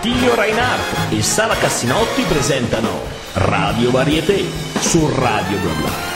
Attilio 0.00 0.34
Reinhardt 0.34 1.12
e 1.12 1.20
Sara 1.20 1.54
Cassinotti 1.56 2.22
presentano 2.22 3.02
Radio 3.34 3.90
Varieté 3.90 4.46
su 4.80 5.06
Radio 5.14 5.58
Bla. 5.58 6.09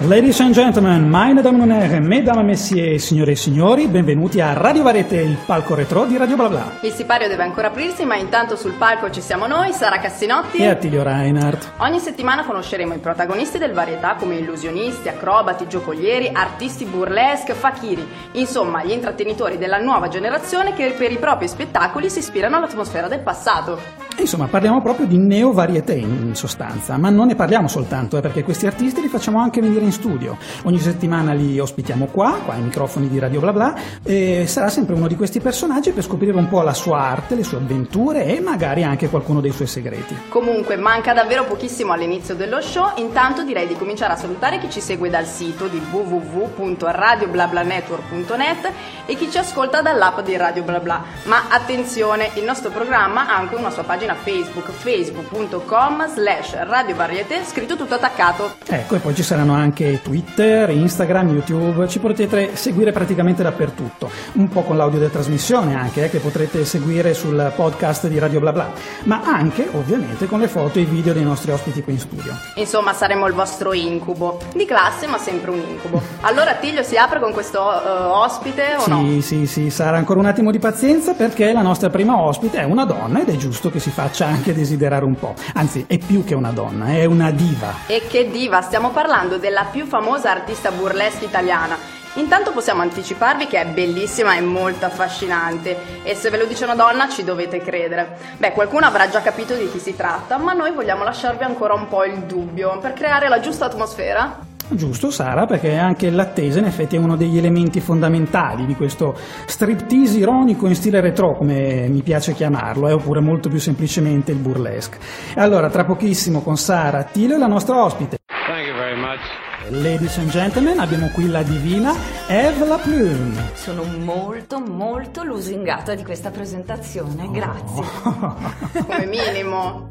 Ladies 0.00 0.38
and 0.40 0.52
gentlemen, 0.52 1.08
meine 1.08 1.40
Damen 1.40 1.62
und 1.62 1.70
Herren, 1.70 2.06
mesdames 2.06 2.44
messieurs, 2.44 3.02
signore 3.02 3.32
e 3.32 3.34
signori, 3.34 3.88
benvenuti 3.88 4.42
a 4.42 4.52
Radio 4.52 4.82
Varete, 4.82 5.16
il 5.16 5.38
palco 5.46 5.74
retro 5.74 6.04
di 6.04 6.18
Radio 6.18 6.36
Bla 6.36 6.48
Bla. 6.50 6.72
Il 6.82 6.92
sipario 6.92 7.28
deve 7.28 7.42
ancora 7.42 7.68
aprirsi, 7.68 8.04
ma 8.04 8.14
intanto 8.14 8.56
sul 8.56 8.74
palco 8.74 9.10
ci 9.10 9.22
siamo 9.22 9.46
noi, 9.46 9.72
Sara 9.72 9.98
Cassinotti 9.98 10.58
e 10.58 10.66
Attilio 10.68 11.02
Reinhardt. 11.02 11.72
Ogni 11.78 11.98
settimana 11.98 12.44
conosceremo 12.44 12.92
i 12.92 12.98
protagonisti 12.98 13.56
del 13.56 13.72
varietà 13.72 14.16
come 14.16 14.34
illusionisti, 14.34 15.08
acrobati, 15.08 15.66
giocolieri, 15.66 16.30
artisti 16.30 16.84
burlesque, 16.84 17.54
fakiri, 17.54 18.06
insomma 18.32 18.84
gli 18.84 18.92
intrattenitori 18.92 19.56
della 19.56 19.78
nuova 19.78 20.08
generazione 20.08 20.74
che 20.74 20.94
per 20.96 21.10
i 21.10 21.16
propri 21.16 21.48
spettacoli 21.48 22.10
si 22.10 22.18
ispirano 22.18 22.56
all'atmosfera 22.56 23.08
del 23.08 23.20
passato. 23.20 24.05
Insomma, 24.18 24.46
parliamo 24.46 24.80
proprio 24.80 25.04
di 25.06 25.18
neo-varieté 25.18 25.92
in 25.94 26.34
sostanza, 26.34 26.96
ma 26.96 27.10
non 27.10 27.26
ne 27.26 27.34
parliamo 27.34 27.68
soltanto, 27.68 28.16
eh, 28.16 28.20
perché 28.20 28.42
questi 28.42 28.66
artisti 28.66 29.02
li 29.02 29.08
facciamo 29.08 29.40
anche 29.40 29.60
venire 29.60 29.84
in 29.84 29.92
studio. 29.92 30.38
Ogni 30.64 30.78
settimana 30.78 31.34
li 31.34 31.58
ospitiamo 31.58 32.06
qua, 32.06 32.38
qua 32.44 32.54
ai 32.54 32.62
microfoni 32.62 33.08
di 33.08 33.18
Radio 33.18 33.40
Bla 33.40 33.52
Bla, 33.52 33.74
e 34.02 34.46
sarà 34.46 34.70
sempre 34.70 34.94
uno 34.94 35.06
di 35.06 35.16
questi 35.16 35.40
personaggi 35.40 35.90
per 35.92 36.02
scoprire 36.02 36.34
un 36.36 36.48
po' 36.48 36.62
la 36.62 36.72
sua 36.72 37.00
arte, 37.00 37.34
le 37.34 37.44
sue 37.44 37.58
avventure 37.58 38.24
e 38.24 38.40
magari 38.40 38.84
anche 38.84 39.10
qualcuno 39.10 39.40
dei 39.40 39.52
suoi 39.52 39.68
segreti. 39.68 40.16
Comunque, 40.28 40.76
manca 40.76 41.12
davvero 41.12 41.44
pochissimo 41.44 41.92
all'inizio 41.92 42.34
dello 42.34 42.62
show, 42.62 42.92
intanto 42.96 43.44
direi 43.44 43.66
di 43.66 43.76
cominciare 43.76 44.14
a 44.14 44.16
salutare 44.16 44.58
chi 44.58 44.70
ci 44.70 44.80
segue 44.80 45.10
dal 45.10 45.26
sito 45.26 45.66
di 45.66 45.78
www.radioblablanetwork.net 45.90 48.72
e 49.04 49.14
chi 49.14 49.30
ci 49.30 49.36
ascolta 49.38 49.82
dall'app 49.82 50.20
di 50.20 50.36
Radio 50.36 50.62
Bla 50.62 50.80
Bla. 50.80 51.02
Ma 51.24 51.48
attenzione, 51.50 52.30
il 52.34 52.44
nostro 52.44 52.70
programma 52.70 53.28
ha 53.28 53.36
anche 53.36 53.54
una 53.54 53.68
sua 53.70 53.82
pagina 53.82 54.05
Facebook, 54.14 54.70
facebook.com 54.70 56.08
slash 56.08 56.54
radiovarieté, 56.62 57.42
scritto 57.44 57.76
tutto 57.76 57.94
attaccato. 57.94 58.54
Ecco, 58.66 58.96
e 58.96 58.98
poi 58.98 59.14
ci 59.14 59.22
saranno 59.22 59.54
anche 59.54 60.00
Twitter, 60.02 60.70
Instagram, 60.70 61.28
YouTube, 61.30 61.88
ci 61.88 61.98
potete 61.98 62.56
seguire 62.56 62.92
praticamente 62.92 63.42
dappertutto, 63.42 64.10
un 64.34 64.48
po' 64.48 64.62
con 64.62 64.76
l'audio 64.76 64.98
della 64.98 65.10
trasmissione 65.10 65.74
anche, 65.74 66.04
eh, 66.04 66.10
che 66.10 66.18
potrete 66.18 66.64
seguire 66.64 67.14
sul 67.14 67.52
podcast 67.54 68.06
di 68.08 68.18
Radio 68.18 68.40
Bla 68.40 68.52
Bla, 68.52 68.72
ma 69.04 69.22
anche 69.24 69.68
ovviamente 69.72 70.26
con 70.26 70.40
le 70.40 70.48
foto 70.48 70.78
e 70.78 70.82
i 70.82 70.84
video 70.84 71.12
dei 71.12 71.24
nostri 71.24 71.50
ospiti 71.52 71.82
qui 71.82 71.94
in 71.94 71.98
studio. 71.98 72.34
Insomma, 72.54 72.92
saremo 72.92 73.26
il 73.26 73.34
vostro 73.34 73.72
incubo, 73.72 74.38
di 74.54 74.64
classe 74.64 75.06
ma 75.06 75.18
sempre 75.18 75.50
un 75.50 75.58
incubo. 75.58 76.00
Allora 76.20 76.54
Tiglio 76.54 76.82
si 76.82 76.96
apre 76.96 77.20
con 77.20 77.32
questo 77.32 77.60
uh, 77.60 78.10
ospite 78.10 78.76
o 78.76 78.80
sì, 78.80 78.90
no? 78.90 79.00
Sì, 79.04 79.22
sì, 79.22 79.46
sì, 79.46 79.70
sarà 79.70 79.96
ancora 79.96 80.20
un 80.20 80.26
attimo 80.26 80.50
di 80.50 80.58
pazienza 80.58 81.14
perché 81.14 81.52
la 81.52 81.62
nostra 81.62 81.90
prima 81.90 82.20
ospite 82.20 82.58
è 82.58 82.64
una 82.64 82.84
donna 82.84 83.20
ed 83.20 83.28
è 83.28 83.36
giusto 83.36 83.70
che 83.70 83.80
si 83.80 83.90
faccia 83.96 84.26
anche 84.26 84.52
desiderare 84.52 85.06
un 85.06 85.14
po'. 85.14 85.34
Anzi, 85.54 85.86
è 85.88 85.96
più 85.96 86.22
che 86.22 86.34
una 86.34 86.50
donna, 86.50 86.88
è 86.88 87.06
una 87.06 87.30
diva. 87.30 87.72
E 87.86 88.06
che 88.06 88.30
diva, 88.30 88.60
stiamo 88.60 88.90
parlando 88.90 89.38
della 89.38 89.64
più 89.64 89.86
famosa 89.86 90.30
artista 90.30 90.70
burlesque 90.70 91.24
italiana. 91.24 91.78
Intanto 92.16 92.52
possiamo 92.52 92.82
anticiparvi 92.82 93.46
che 93.46 93.58
è 93.58 93.66
bellissima 93.66 94.36
e 94.36 94.42
molto 94.42 94.84
affascinante 94.84 96.02
e 96.02 96.14
se 96.14 96.28
ve 96.28 96.36
lo 96.36 96.44
dice 96.44 96.64
una 96.64 96.74
donna 96.74 97.08
ci 97.08 97.24
dovete 97.24 97.60
credere. 97.60 98.18
Beh, 98.36 98.52
qualcuno 98.52 98.84
avrà 98.84 99.08
già 99.08 99.22
capito 99.22 99.54
di 99.54 99.70
chi 99.70 99.78
si 99.78 99.96
tratta, 99.96 100.36
ma 100.36 100.52
noi 100.52 100.72
vogliamo 100.72 101.02
lasciarvi 101.02 101.44
ancora 101.44 101.72
un 101.72 101.88
po' 101.88 102.04
il 102.04 102.18
dubbio 102.24 102.78
per 102.78 102.92
creare 102.92 103.28
la 103.28 103.40
giusta 103.40 103.64
atmosfera. 103.64 104.55
Giusto 104.68 105.10
Sara, 105.10 105.46
perché 105.46 105.76
anche 105.76 106.10
l'attesa 106.10 106.58
in 106.58 106.64
effetti 106.64 106.96
è 106.96 106.98
uno 106.98 107.16
degli 107.16 107.38
elementi 107.38 107.80
fondamentali 107.80 108.66
di 108.66 108.74
questo 108.74 109.16
striptease 109.46 110.18
ironico 110.18 110.66
in 110.66 110.74
stile 110.74 111.00
retro, 111.00 111.36
come 111.36 111.86
mi 111.88 112.02
piace 112.02 112.34
chiamarlo, 112.34 112.88
eh, 112.88 112.92
oppure 112.92 113.20
molto 113.20 113.48
più 113.48 113.60
semplicemente 113.60 114.32
il 114.32 114.38
burlesque. 114.38 114.98
Allora, 115.36 115.70
tra 115.70 115.84
pochissimo 115.84 116.42
con 116.42 116.56
Sara 116.56 116.98
Attilo 116.98 117.36
e 117.36 117.38
la 117.38 117.46
nostra 117.46 117.82
ospite. 117.84 118.18
Thank 118.26 118.66
you 118.66 118.76
very 118.76 118.98
much. 118.98 119.20
Ladies 119.68 120.16
and 120.18 120.30
gentlemen, 120.30 120.78
abbiamo 120.78 121.08
qui 121.08 121.28
la 121.28 121.42
divina 121.42 121.92
Eve 122.28 122.66
La 122.66 122.78
Plume. 122.78 123.50
Sono 123.54 123.82
molto 123.84 124.60
molto 124.60 125.24
lusingata 125.24 125.94
di 125.94 126.04
questa 126.04 126.30
presentazione, 126.30 127.28
grazie. 127.32 127.82
Oh. 128.04 128.36
Come 128.86 129.06
minimo. 129.06 129.88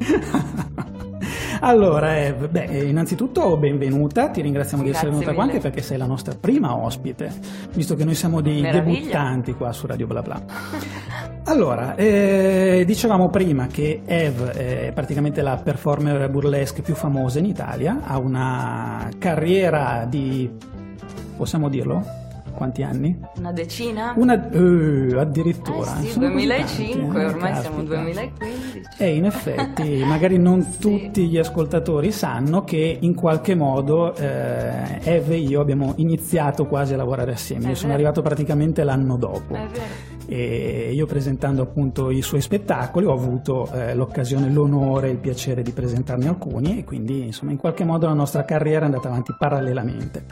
Allora, 1.60 2.18
Eve, 2.18 2.48
beh, 2.48 2.84
innanzitutto 2.84 3.56
benvenuta, 3.58 4.28
ti 4.30 4.42
ringraziamo 4.42 4.82
di 4.82 4.90
essere 4.90 5.10
venuta 5.10 5.32
qua 5.32 5.44
mille. 5.44 5.56
anche 5.56 5.68
perché 5.68 5.82
sei 5.82 5.98
la 5.98 6.06
nostra 6.06 6.34
prima 6.38 6.76
ospite, 6.76 7.32
visto 7.74 7.94
che 7.94 8.04
noi 8.04 8.14
siamo 8.14 8.40
dei 8.40 8.60
Meraviglia. 8.60 8.98
debuttanti 8.98 9.52
qua 9.54 9.72
su 9.72 9.86
Radio 9.86 10.06
Bla 10.06 10.22
Bla. 10.22 10.42
Allora, 11.44 11.94
eh, 11.94 12.82
dicevamo 12.86 13.28
prima 13.28 13.66
che 13.66 14.02
Eve 14.04 14.50
è 14.50 14.92
praticamente 14.92 15.42
la 15.42 15.60
performer 15.62 16.28
burlesque 16.28 16.82
più 16.82 16.94
famosa 16.94 17.38
in 17.38 17.46
Italia, 17.46 18.00
ha 18.02 18.18
una 18.18 19.08
carriera 19.18 20.06
di, 20.08 20.50
possiamo 21.36 21.68
dirlo? 21.68 22.24
Quanti 22.56 22.82
anni? 22.82 23.14
Una 23.36 23.52
decina? 23.52 24.14
Una, 24.16 24.48
eh, 24.50 25.14
addirittura. 25.18 25.98
Eh 25.98 26.02
sì, 26.04 26.10
Sono 26.12 26.26
così 26.30 26.46
2005, 26.46 27.02
tanti, 27.02 27.18
eh, 27.18 27.24
ormai 27.24 27.54
siamo 27.60 27.76
caspita. 27.76 28.02
nel 28.02 28.12
2015. 28.14 28.82
E 28.98 29.14
in 29.14 29.24
effetti, 29.26 30.02
magari 30.08 30.38
non 30.38 30.62
Sì. 30.62 30.78
tutti 30.78 31.28
gli 31.28 31.36
ascoltatori 31.38 32.10
sanno 32.12 32.64
che 32.64 32.96
in 33.00 33.14
qualche 33.14 33.54
modo 33.54 34.14
eh, 34.16 35.00
Eve 35.02 35.34
e 35.34 35.38
io 35.38 35.60
abbiamo 35.60 35.92
iniziato 35.96 36.66
quasi 36.66 36.94
a 36.94 36.96
lavorare 36.96 37.32
assieme. 37.32 37.66
È 37.66 37.68
Io 37.68 37.74
sono 37.74 37.88
vero. 37.88 37.94
arrivato 38.02 38.22
praticamente 38.22 38.82
l'anno 38.84 39.16
dopo. 39.16 39.54
È 39.54 39.66
vero. 39.70 40.14
E 40.28 40.90
io 40.92 41.06
presentando 41.06 41.62
appunto 41.62 42.10
i 42.10 42.20
suoi 42.22 42.40
spettacoli 42.40 43.06
ho 43.06 43.12
avuto 43.12 43.70
eh, 43.72 43.94
l'occasione, 43.94 44.50
l'onore 44.50 45.08
e 45.08 45.10
il 45.12 45.18
piacere 45.18 45.62
di 45.62 45.70
presentarne 45.72 46.28
alcuni 46.28 46.78
e 46.78 46.84
quindi 46.84 47.26
insomma 47.26 47.52
in 47.52 47.58
qualche 47.58 47.84
modo 47.84 48.06
la 48.06 48.12
nostra 48.14 48.44
carriera 48.44 48.82
è 48.82 48.84
andata 48.86 49.08
avanti 49.08 49.34
parallelamente. 49.38 50.24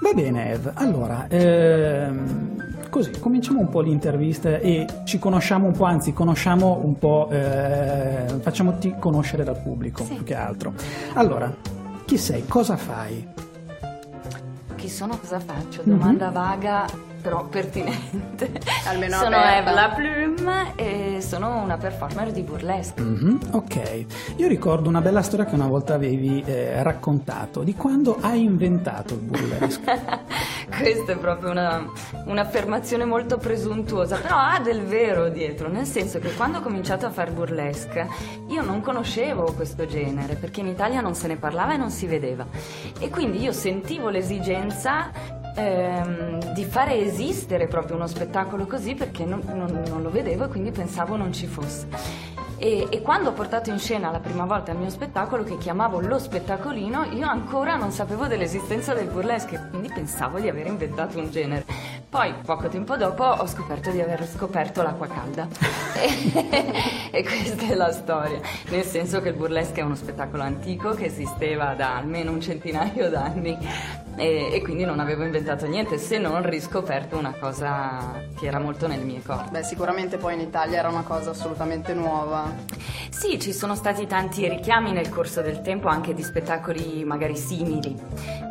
Va 0.00 0.12
bene 0.12 0.50
Eve, 0.52 0.70
allora 0.74 1.26
ehm, 1.28 2.88
così 2.90 3.10
cominciamo 3.18 3.60
un 3.60 3.68
po' 3.68 3.80
l'intervista 3.80 4.58
e 4.58 4.86
ci 5.04 5.18
conosciamo 5.18 5.66
un 5.66 5.72
po', 5.72 5.84
anzi 5.84 6.12
conosciamo 6.12 6.80
un 6.82 6.98
po', 6.98 7.28
eh, 7.30 8.24
facciamoti 8.40 8.96
conoscere 8.98 9.44
dal 9.44 9.60
pubblico 9.62 10.04
Sì. 10.04 10.14
più 10.14 10.24
che 10.24 10.34
altro. 10.34 10.72
Allora, 11.14 11.52
chi 12.04 12.16
sei? 12.18 12.44
Cosa 12.46 12.76
fai? 12.76 13.26
Chi 14.76 14.88
sono, 14.88 15.18
cosa 15.18 15.40
faccio? 15.40 15.82
Mhm. 15.84 15.98
Domanda 15.98 16.30
vaga, 16.30 16.86
però 17.20 17.44
pertinente. 17.46 18.50
Almeno 18.86 19.18
sono. 19.18 19.36
Eve 19.36 19.72
La 19.72 19.92
Plume 19.94 20.72
e 20.76 21.18
sono 21.20 21.60
una 21.62 21.76
performer 21.76 22.30
di 22.32 22.42
burlesque. 22.42 23.02
Mhm, 23.02 23.40
ok, 23.52 24.04
io 24.36 24.48
ricordo 24.48 24.88
una 24.88 25.00
bella 25.00 25.22
storia 25.22 25.44
che 25.44 25.54
una 25.54 25.66
volta 25.66 25.94
avevi 25.94 26.42
eh, 26.46 26.82
raccontato 26.82 27.62
di 27.62 27.74
quando 27.74 28.18
hai 28.20 28.42
inventato 28.42 29.14
il 29.14 29.20
burlesque. 29.20 30.00
Questa 30.68 31.12
è 31.12 31.16
proprio 31.16 31.50
una- 31.50 31.84
un'affermazione 32.26 33.04
molto 33.04 33.38
presuntuosa, 33.38 34.16
però 34.18 34.36
ha 34.36 34.60
del 34.60 34.82
vero 34.82 35.28
dietro, 35.28 35.68
nel 35.68 35.86
senso 35.86 36.18
che 36.18 36.32
quando 36.34 36.58
ho 36.58 36.60
cominciato 36.60 37.06
a 37.06 37.10
fare 37.10 37.30
burlesque 37.30 38.06
io 38.48 38.62
non 38.62 38.80
conoscevo 38.80 39.52
questo 39.54 39.86
genere, 39.86 40.34
perché 40.34 40.60
in 40.60 40.66
Italia 40.68 41.00
non 41.00 41.14
se 41.14 41.26
ne 41.26 41.36
parlava 41.36 41.74
e 41.74 41.76
non 41.78 41.90
si 41.90 42.06
vedeva. 42.06 42.46
E 42.98 43.08
quindi 43.08 43.40
io 43.42 43.52
sentivo 43.52 44.08
l'esigenza 44.08 45.10
ehm, 45.58 46.52
di 46.52 46.64
fare 46.64 47.00
esistere 47.00 47.66
proprio 47.66 47.96
uno 47.96 48.06
spettacolo 48.06 48.66
così 48.66 48.94
perché 48.94 49.24
non, 49.24 49.42
non- 49.46 49.82
non 49.88 50.02
lo 50.02 50.10
vedevo 50.10 50.44
e 50.44 50.48
quindi 50.48 50.70
pensavo 50.70 51.16
non 51.16 51.32
ci 51.32 51.46
fosse. 51.46 52.36
E, 52.60 52.88
e 52.90 53.02
quando 53.02 53.30
ho 53.30 53.32
portato 53.32 53.70
in 53.70 53.78
scena 53.78 54.10
la 54.10 54.18
prima 54.18 54.44
volta 54.44 54.72
il 54.72 54.78
mio 54.78 54.90
spettacolo, 54.90 55.44
che 55.44 55.58
chiamavo 55.58 56.00
Lo 56.00 56.18
Spettacolino, 56.18 57.04
io 57.12 57.28
ancora 57.28 57.76
non 57.76 57.92
sapevo 57.92 58.26
dell'esistenza 58.26 58.94
del 58.94 59.06
burlesque, 59.06 59.68
quindi 59.70 59.88
pensavo 59.94 60.40
di 60.40 60.48
aver 60.48 60.66
inventato 60.66 61.18
un 61.18 61.30
genere. 61.30 61.64
Poi, 62.08 62.34
poco 62.44 62.66
tempo 62.66 62.96
dopo, 62.96 63.22
ho 63.22 63.46
scoperto 63.46 63.90
di 63.92 64.00
aver 64.00 64.26
scoperto 64.26 64.82
l'acqua 64.82 65.06
calda. 65.06 65.46
E, 65.98 67.10
e 67.10 67.24
questa 67.24 67.66
è 67.66 67.74
la 67.74 67.90
storia. 67.90 68.40
Nel 68.70 68.84
senso 68.84 69.20
che 69.20 69.30
il 69.30 69.34
burlesque 69.34 69.80
è 69.80 69.84
uno 69.84 69.96
spettacolo 69.96 70.44
antico 70.44 70.90
che 70.94 71.06
esisteva 71.06 71.74
da 71.74 71.96
almeno 71.96 72.30
un 72.30 72.40
centinaio 72.40 73.10
d'anni 73.10 73.58
e, 74.18 74.50
e 74.52 74.62
quindi 74.62 74.84
non 74.84 75.00
avevo 75.00 75.24
inventato 75.24 75.66
niente 75.66 75.96
se 75.98 76.18
non 76.18 76.42
riscoperto 76.42 77.16
una 77.16 77.34
cosa 77.38 78.24
che 78.38 78.46
era 78.46 78.58
molto 78.58 78.86
nelle 78.86 79.04
mie 79.04 79.22
corde. 79.22 79.50
Beh, 79.50 79.62
sicuramente 79.62 80.16
poi 80.16 80.34
in 80.34 80.40
Italia 80.40 80.78
era 80.78 80.88
una 80.88 81.02
cosa 81.02 81.30
assolutamente 81.30 81.94
nuova. 81.94 82.52
Sì, 83.10 83.40
ci 83.40 83.52
sono 83.52 83.74
stati 83.74 84.06
tanti 84.06 84.48
richiami 84.48 84.92
nel 84.92 85.08
corso 85.08 85.40
del 85.40 85.60
tempo 85.60 85.88
anche 85.88 86.14
di 86.14 86.22
spettacoli 86.22 87.04
magari 87.04 87.36
simili. 87.36 87.96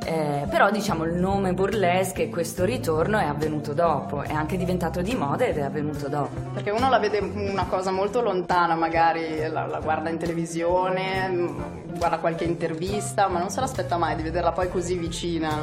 Eh, 0.05 0.45
però 0.49 0.71
diciamo 0.71 1.03
il 1.03 1.13
nome 1.13 1.53
burlesque 1.53 2.23
e 2.23 2.29
questo 2.29 2.63
ritorno 2.63 3.17
è 3.17 3.25
avvenuto 3.25 3.73
dopo, 3.73 4.21
è 4.21 4.31
anche 4.31 4.55
diventato 4.55 5.01
di 5.01 5.13
moda 5.15 5.45
ed 5.45 5.57
è 5.57 5.61
avvenuto 5.61 6.07
dopo. 6.07 6.39
Perché 6.53 6.69
uno 6.69 6.89
la 6.89 6.97
vede 6.97 7.19
una 7.19 7.65
cosa 7.65 7.91
molto 7.91 8.21
lontana, 8.21 8.75
magari 8.75 9.47
la, 9.49 9.65
la 9.65 9.79
guarda 9.79 10.09
in 10.09 10.17
televisione, 10.17 11.27
mm, 11.27 11.59
guarda 11.97 12.19
qualche 12.19 12.45
intervista, 12.45 13.27
ma 13.27 13.39
non 13.39 13.49
se 13.49 13.59
l'aspetta 13.59 13.97
mai 13.97 14.15
di 14.15 14.23
vederla 14.23 14.51
poi 14.51 14.69
così 14.69 14.97
vicina. 14.97 15.56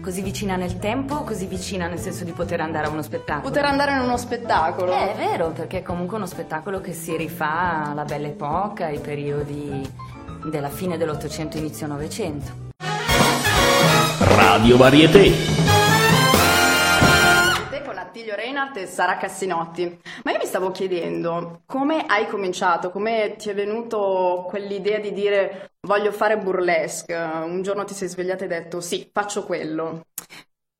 Così 0.00 0.22
vicina 0.22 0.56
nel 0.56 0.78
tempo, 0.78 1.22
così 1.22 1.46
vicina 1.46 1.86
nel 1.86 1.98
senso 1.98 2.24
di 2.24 2.32
poter 2.32 2.60
andare 2.60 2.86
a 2.86 2.90
uno 2.90 3.02
spettacolo. 3.02 3.48
Poter 3.48 3.64
andare 3.64 3.92
in 3.92 4.00
uno 4.00 4.16
spettacolo. 4.16 4.92
Eh, 4.92 5.14
è 5.14 5.16
vero, 5.16 5.50
perché 5.50 5.78
è 5.78 5.82
comunque 5.82 6.16
uno 6.16 6.26
spettacolo 6.26 6.80
che 6.80 6.92
si 6.92 7.16
rifà 7.16 7.90
alla 7.90 8.04
bella 8.04 8.26
epoca, 8.26 8.86
ai 8.86 8.98
periodi 8.98 9.90
della 10.44 10.68
fine 10.68 10.96
dell'Ottocento, 10.96 11.56
inizio 11.56 11.86
Novecento. 11.86 12.62
Radio 14.18 14.76
Varieté. 14.76 15.53
Attilio 18.14 18.36
Reinhardt 18.36 18.76
e 18.76 18.86
Sara 18.86 19.16
Cassinotti. 19.16 20.00
Ma 20.22 20.30
io 20.30 20.38
mi 20.38 20.46
stavo 20.46 20.70
chiedendo 20.70 21.62
come 21.66 22.06
hai 22.06 22.28
cominciato, 22.28 22.92
come 22.92 23.34
ti 23.36 23.50
è 23.50 23.54
venuto 23.54 24.46
quell'idea 24.48 25.00
di 25.00 25.12
dire 25.12 25.72
voglio 25.80 26.12
fare 26.12 26.38
burlesque. 26.38 27.16
Un 27.16 27.62
giorno 27.62 27.82
ti 27.82 27.92
sei 27.92 28.06
svegliata 28.06 28.44
e 28.44 28.46
hai 28.46 28.62
detto 28.62 28.80
sì, 28.80 29.10
faccio 29.12 29.42
quello. 29.44 30.02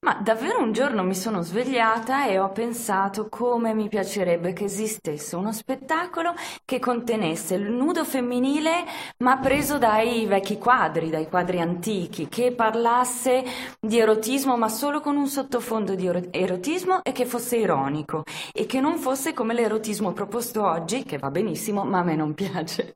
Ma 0.04 0.20
davvero 0.20 0.60
un 0.60 0.72
giorno 0.72 1.02
mi 1.02 1.14
sono 1.14 1.40
svegliata 1.40 2.26
e 2.26 2.38
ho 2.38 2.50
pensato 2.50 3.30
come 3.30 3.72
mi 3.72 3.88
piacerebbe 3.88 4.52
che 4.52 4.64
esistesse 4.64 5.34
uno 5.34 5.50
spettacolo 5.50 6.34
che 6.66 6.78
contenesse 6.78 7.54
il 7.54 7.70
nudo 7.70 8.04
femminile 8.04 8.84
ma 9.20 9.38
preso 9.38 9.78
dai 9.78 10.26
vecchi 10.26 10.58
quadri, 10.58 11.08
dai 11.08 11.26
quadri 11.26 11.58
antichi, 11.58 12.28
che 12.28 12.52
parlasse 12.52 13.44
di 13.80 13.98
erotismo 13.98 14.58
ma 14.58 14.68
solo 14.68 15.00
con 15.00 15.16
un 15.16 15.26
sottofondo 15.26 15.94
di 15.94 16.06
erotismo 16.30 17.02
e 17.02 17.12
che 17.12 17.24
fosse 17.24 17.56
ironico 17.56 18.24
e 18.52 18.66
che 18.66 18.80
non 18.80 18.98
fosse 18.98 19.32
come 19.32 19.54
l'erotismo 19.54 20.12
proposto 20.12 20.66
oggi, 20.66 21.04
che 21.04 21.16
va 21.16 21.30
benissimo 21.30 21.82
ma 21.82 22.00
a 22.00 22.02
me 22.02 22.14
non 22.14 22.34
piace. 22.34 22.92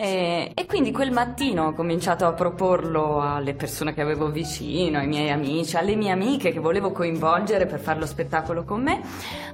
E, 0.00 0.52
e, 0.54 0.64
quindi 0.66 0.92
quel 0.92 1.10
mattino 1.10 1.66
ho 1.66 1.72
cominciato 1.72 2.24
a 2.24 2.32
proporlo 2.32 3.20
alle 3.20 3.54
persone 3.54 3.94
che 3.94 4.00
avevo 4.00 4.30
vicino, 4.30 4.98
ai 4.98 5.08
miei 5.08 5.28
amici, 5.28 5.76
alle 5.76 5.96
mie 5.96 6.12
amiche 6.12 6.52
che 6.52 6.60
volevo 6.60 6.92
coinvolgere 6.92 7.66
per 7.66 7.80
fare 7.80 7.98
lo 7.98 8.06
spettacolo 8.06 8.62
con 8.62 8.80
me. 8.80 9.00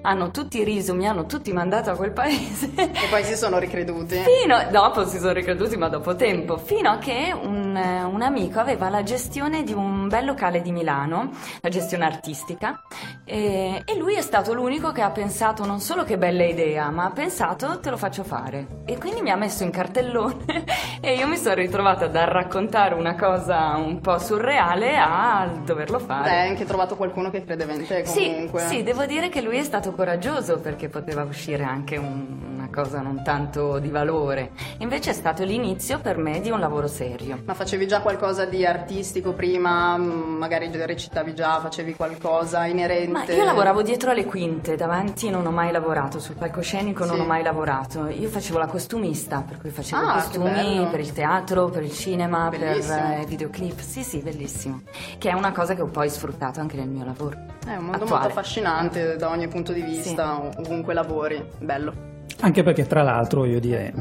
Hanno 0.02 0.31
tutti 0.31 0.62
riso, 0.62 0.94
mi 0.94 1.08
hanno 1.08 1.25
tutti 1.25 1.50
mandato 1.50 1.91
a 1.93 1.96
quel 1.96 2.12
paese. 2.12 2.70
E 2.76 3.08
poi 3.08 3.25
si 3.25 3.37
sono 3.37 3.56
ricreduti. 3.56 4.17
Fino, 4.17 4.69
dopo 4.70 5.06
si 5.06 5.17
sono 5.17 5.32
ricreduti, 5.32 5.79
ma 5.79 5.88
dopo 5.88 6.14
tempo. 6.14 6.58
Fino 6.58 6.90
a 6.90 6.99
che 6.99 7.35
un, 7.35 7.75
un 7.75 8.20
amico 8.20 8.61
aveva 8.61 8.90
la 8.90 9.02
gestione 9.02 9.62
di 9.62 9.73
un 9.73 10.08
bel 10.08 10.26
locale 10.26 10.61
di 10.61 10.73
Milano, 10.73 11.31
la 11.62 11.70
gestione 11.70 12.05
artistica, 12.05 12.82
e, 13.25 13.81
e 13.82 13.97
lui 13.97 14.14
è 14.17 14.20
stato 14.20 14.52
l'unico 14.52 14.93
che 14.93 15.00
ha 15.00 15.11
pensato 15.11 15.64
non 15.64 15.81
solo 15.81 16.05
che 16.05 16.19
bella 16.19 16.44
idea, 16.44 16.90
ma 16.90 17.06
ha 17.06 17.12
pensato 17.12 17.81
te 17.81 17.88
lo 17.88 17.97
faccio 17.97 18.25
fare. 18.25 18.82
E 18.85 18.99
quindi 18.99 19.23
mi 19.23 19.31
ha 19.31 19.37
messo 19.37 19.62
in 19.62 19.70
cartellone 19.70 20.32
e 21.00 21.14
io 21.14 21.26
mi 21.26 21.36
sono 21.36 21.54
ritrovata 21.54 22.06
da 22.06 22.25
raccontare 22.25 22.94
una 22.94 23.14
cosa 23.14 23.76
un 23.76 24.00
po' 24.00 24.19
surreale 24.19 24.96
a 24.96 25.48
doverlo 25.64 25.98
fare. 25.98 26.31
Beh, 26.31 26.40
hai 26.40 26.48
anche 26.48 26.64
trovato 26.64 26.96
qualcuno 26.96 27.31
che 27.31 27.44
credeva 27.44 27.72
in 27.72 27.86
te 27.86 28.02
comunque. 28.04 28.60
Sì, 28.62 28.76
sì, 28.76 28.82
devo 28.82 29.06
dire 29.06 29.28
che 29.28 29.40
lui 29.40 29.58
è 29.58 29.62
stato 29.64 29.92
coraggioso 29.92 30.58
perché 30.58 30.88
poteva 30.88 31.22
uscire 31.22 31.64
anche 31.64 31.96
un, 31.96 32.63
una 32.75 32.82
cosa 32.82 33.00
non 33.00 33.23
tanto 33.23 33.79
di 33.79 33.88
valore. 33.88 34.50
Invece 34.79 35.11
è 35.11 35.12
stato 35.12 35.44
l'inizio 35.44 36.00
per 36.00 36.19
me 36.19 36.41
di 36.41 36.50
un 36.50 36.59
lavoro 36.59 36.88
serio. 36.88 37.41
Ma 37.44 37.55
facevi 37.55 37.87
già 37.87 38.00
qualcosa 38.00 38.44
di 38.44 38.67
artistico 38.67 39.32
prima? 39.32 39.97
Mm, 39.97 40.37
magari 40.37 40.69
recitavi 40.73 41.35
già, 41.35 41.61
facevi 41.61 41.94
qualcosa 41.94 42.67
inerente? 42.67 43.11
Ma 43.11 43.25
io 43.26 43.44
lavoravo 43.44 43.82
dietro 43.82 44.11
alle 44.11 44.25
quinte, 44.25 44.75
davanti 44.75 45.31
non 45.31 45.47
ho 45.47 45.53
mai 45.53 45.71
lavorato, 45.71 46.19
sul 46.19 46.35
palcoscenico 46.35 47.05
sì. 47.05 47.11
non 47.11 47.21
ho 47.21 47.25
mai 47.25 47.43
lavorato. 47.43 48.09
Io 48.09 48.29
facevo 48.29 48.59
la 48.59 48.67
costumista, 48.67 49.44
per 49.47 49.59
cui 49.59 49.71
facevo 49.71 50.05
ah, 50.05 50.15
costumi 50.15 50.87
per 50.91 51.00
il 51.00 51.12
teatro, 51.12 51.69
per 51.69 51.85
il 51.85 51.93
cinema, 51.93 52.49
bellissimo. 52.49 52.97
per 52.97 53.21
eh, 53.21 53.25
videoclip. 53.26 53.79
Sì, 53.79 54.03
sì, 54.03 54.19
bellissimo. 54.19 54.82
Che 55.17 55.31
è 55.31 55.32
una 55.32 55.53
cosa 55.53 55.75
che 55.75 55.82
ho 55.82 55.87
poi 55.87 56.11
sfruttato 56.11 56.61
anche 56.61 56.76
nel 56.76 56.88
mio 56.88 57.05
lavoro. 57.05 57.37
È 57.65 57.76
un 57.76 57.85
mondo 57.85 58.05
attuale. 58.05 58.11
molto 58.11 58.26
affascinante 58.26 59.17
da 59.17 59.29
ogni 59.29 59.47
punto 59.49 59.73
di 59.73 59.82
vista, 59.82 60.41
sì. 60.50 60.59
ovunque 60.59 60.94
lavori. 60.94 61.43
Bello. 61.59 62.13
Anche 62.40 62.62
perché, 62.62 62.86
tra 62.86 63.02
l'altro, 63.02 63.40
voglio 63.40 63.58
dire, 63.58 63.92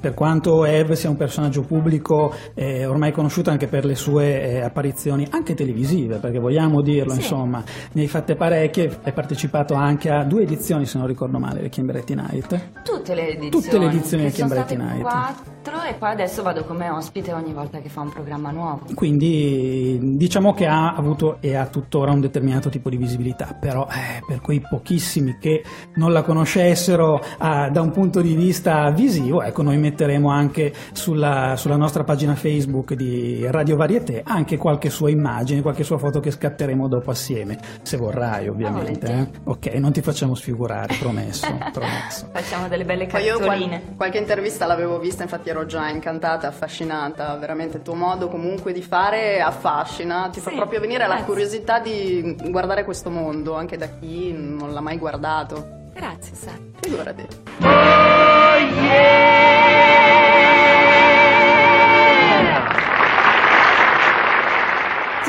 per 0.00 0.14
quanto 0.14 0.64
Eve 0.64 0.96
sia 0.96 1.10
un 1.10 1.16
personaggio 1.16 1.62
pubblico 1.62 2.32
eh, 2.54 2.86
ormai 2.86 3.12
conosciuto 3.12 3.50
anche 3.50 3.68
per 3.68 3.84
le 3.84 3.94
sue 3.94 4.42
eh, 4.42 4.60
apparizioni 4.60 5.26
anche 5.30 5.54
televisive, 5.54 6.18
perché 6.18 6.38
vogliamo 6.38 6.80
dirlo, 6.80 7.12
sì. 7.12 7.20
insomma, 7.20 7.62
ne 7.92 8.00
hai 8.00 8.08
fatte 8.08 8.34
parecchie, 8.34 8.98
hai 9.02 9.12
partecipato 9.12 9.74
anche 9.74 10.10
a 10.10 10.24
due 10.24 10.42
edizioni, 10.42 10.84
se 10.86 10.98
non 10.98 11.06
ricordo 11.06 11.38
male, 11.38 11.60
del 11.60 11.68
Kimberetti 11.70 12.14
Night. 12.14 12.82
Tutte 12.82 13.14
le 13.14 13.28
edizioni. 13.28 13.50
Tutte 13.50 13.78
le 13.78 13.86
edizioni 13.86 14.22
del 14.24 14.32
Kimberetti 14.32 14.76
Night. 14.76 15.00
Quattro 15.00 15.82
e 15.88 15.94
poi 15.94 16.10
adesso 16.10 16.42
vado 16.42 16.64
come 16.64 16.90
ospite 16.90 17.32
ogni 17.32 17.52
volta 17.52 17.78
che 17.78 17.88
fa 17.88 18.00
un 18.00 18.10
programma 18.10 18.50
nuovo. 18.50 18.86
Quindi 18.94 20.16
diciamo 20.16 20.52
che 20.52 20.66
ha 20.66 20.94
avuto 20.94 21.38
e 21.40 21.54
ha 21.54 21.66
tuttora 21.66 22.12
un 22.12 22.20
determinato 22.20 22.68
tipo 22.68 22.90
di 22.90 22.96
visibilità, 22.96 23.56
però 23.58 23.86
eh, 23.86 24.22
per 24.26 24.40
quei 24.40 24.60
pochissimi 24.60 25.36
che 25.38 25.62
non 25.94 26.12
la 26.12 26.22
conoscessero 26.22 27.20
ah, 27.38 27.68
da 27.82 27.88
un 27.88 27.90
punto 27.90 28.20
di 28.20 28.34
vista 28.34 28.90
visivo, 28.90 29.42
ecco, 29.42 29.62
noi 29.62 29.76
metteremo 29.76 30.30
anche 30.30 30.72
sulla, 30.92 31.56
sulla, 31.56 31.76
nostra 31.76 32.04
pagina 32.04 32.34
Facebook 32.36 32.94
di 32.94 33.44
Radio 33.50 33.76
Varieté 33.76 34.22
anche 34.24 34.56
qualche 34.56 34.88
sua 34.88 35.10
immagine, 35.10 35.62
qualche 35.62 35.82
sua 35.82 35.98
foto 35.98 36.20
che 36.20 36.30
scatteremo 36.30 36.86
dopo 36.86 37.10
assieme, 37.10 37.58
se 37.82 37.96
vorrai 37.96 38.48
ovviamente. 38.48 39.06
Eh? 39.06 39.40
Ok, 39.44 39.66
non 39.74 39.90
ti 39.92 40.00
facciamo 40.00 40.34
sfigurare, 40.34 40.94
promesso. 40.98 41.46
promesso. 41.72 42.28
Facciamo 42.30 42.68
delle 42.68 42.84
belle 42.84 43.06
cartoline. 43.06 43.34
Io 43.34 43.44
qual- 43.44 43.96
qualche 43.96 44.18
intervista 44.18 44.66
l'avevo 44.66 44.98
vista, 44.98 45.24
infatti 45.24 45.48
ero 45.48 45.66
già 45.66 45.88
incantata, 45.88 46.46
affascinata, 46.46 47.36
veramente 47.36 47.78
il 47.78 47.82
tuo 47.82 47.94
modo 47.94 48.28
comunque 48.28 48.72
di 48.72 48.82
fare 48.82 49.40
affascina, 49.40 50.28
ti 50.30 50.38
sì, 50.38 50.48
fa 50.48 50.52
proprio 50.54 50.80
venire 50.80 51.04
grazie. 51.04 51.20
la 51.20 51.26
curiosità 51.26 51.80
di 51.80 52.36
guardare 52.48 52.84
questo 52.84 53.10
mondo, 53.10 53.54
anche 53.54 53.76
da 53.76 53.88
chi 53.98 54.32
non 54.32 54.72
l'ha 54.72 54.80
mai 54.80 54.98
guardato. 54.98 55.80
Grazie, 55.92 56.34
Sara. 56.34 56.58
Figurati. 56.80 57.26
Oh, 57.60 58.56
yeah! 58.82 59.52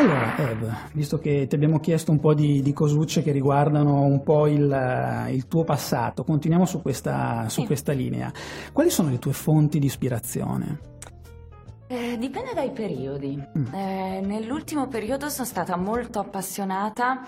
Allora, 0.03 0.35
Ed, 0.35 0.73
visto 0.93 1.17
che 1.17 1.47
ti 1.47 1.55
abbiamo 1.55 1.79
chiesto 1.79 2.11
un 2.11 2.19
po' 2.19 2.33
di, 2.33 2.61
di 2.61 2.73
cosucce 2.73 3.23
che 3.23 3.31
riguardano 3.31 4.01
un 4.01 4.21
po' 4.21 4.47
il, 4.47 5.27
il 5.29 5.47
tuo 5.47 5.63
passato, 5.63 6.25
continuiamo 6.25 6.65
su 6.65 6.81
questa, 6.81 7.45
su 7.47 7.61
sì. 7.61 7.65
questa 7.65 7.93
linea. 7.93 8.29
Quali 8.73 8.89
sono 8.89 9.09
le 9.09 9.19
tue 9.19 9.31
fonti 9.31 9.79
di 9.79 9.85
ispirazione? 9.85 10.91
Eh, 11.87 12.17
dipende 12.17 12.53
dai 12.53 12.71
periodi. 12.71 13.41
Mm. 13.57 13.73
Eh, 13.73 14.21
nell'ultimo 14.25 14.87
periodo 14.87 15.29
sono 15.29 15.45
stata 15.45 15.77
molto 15.77 16.19
appassionata 16.19 17.21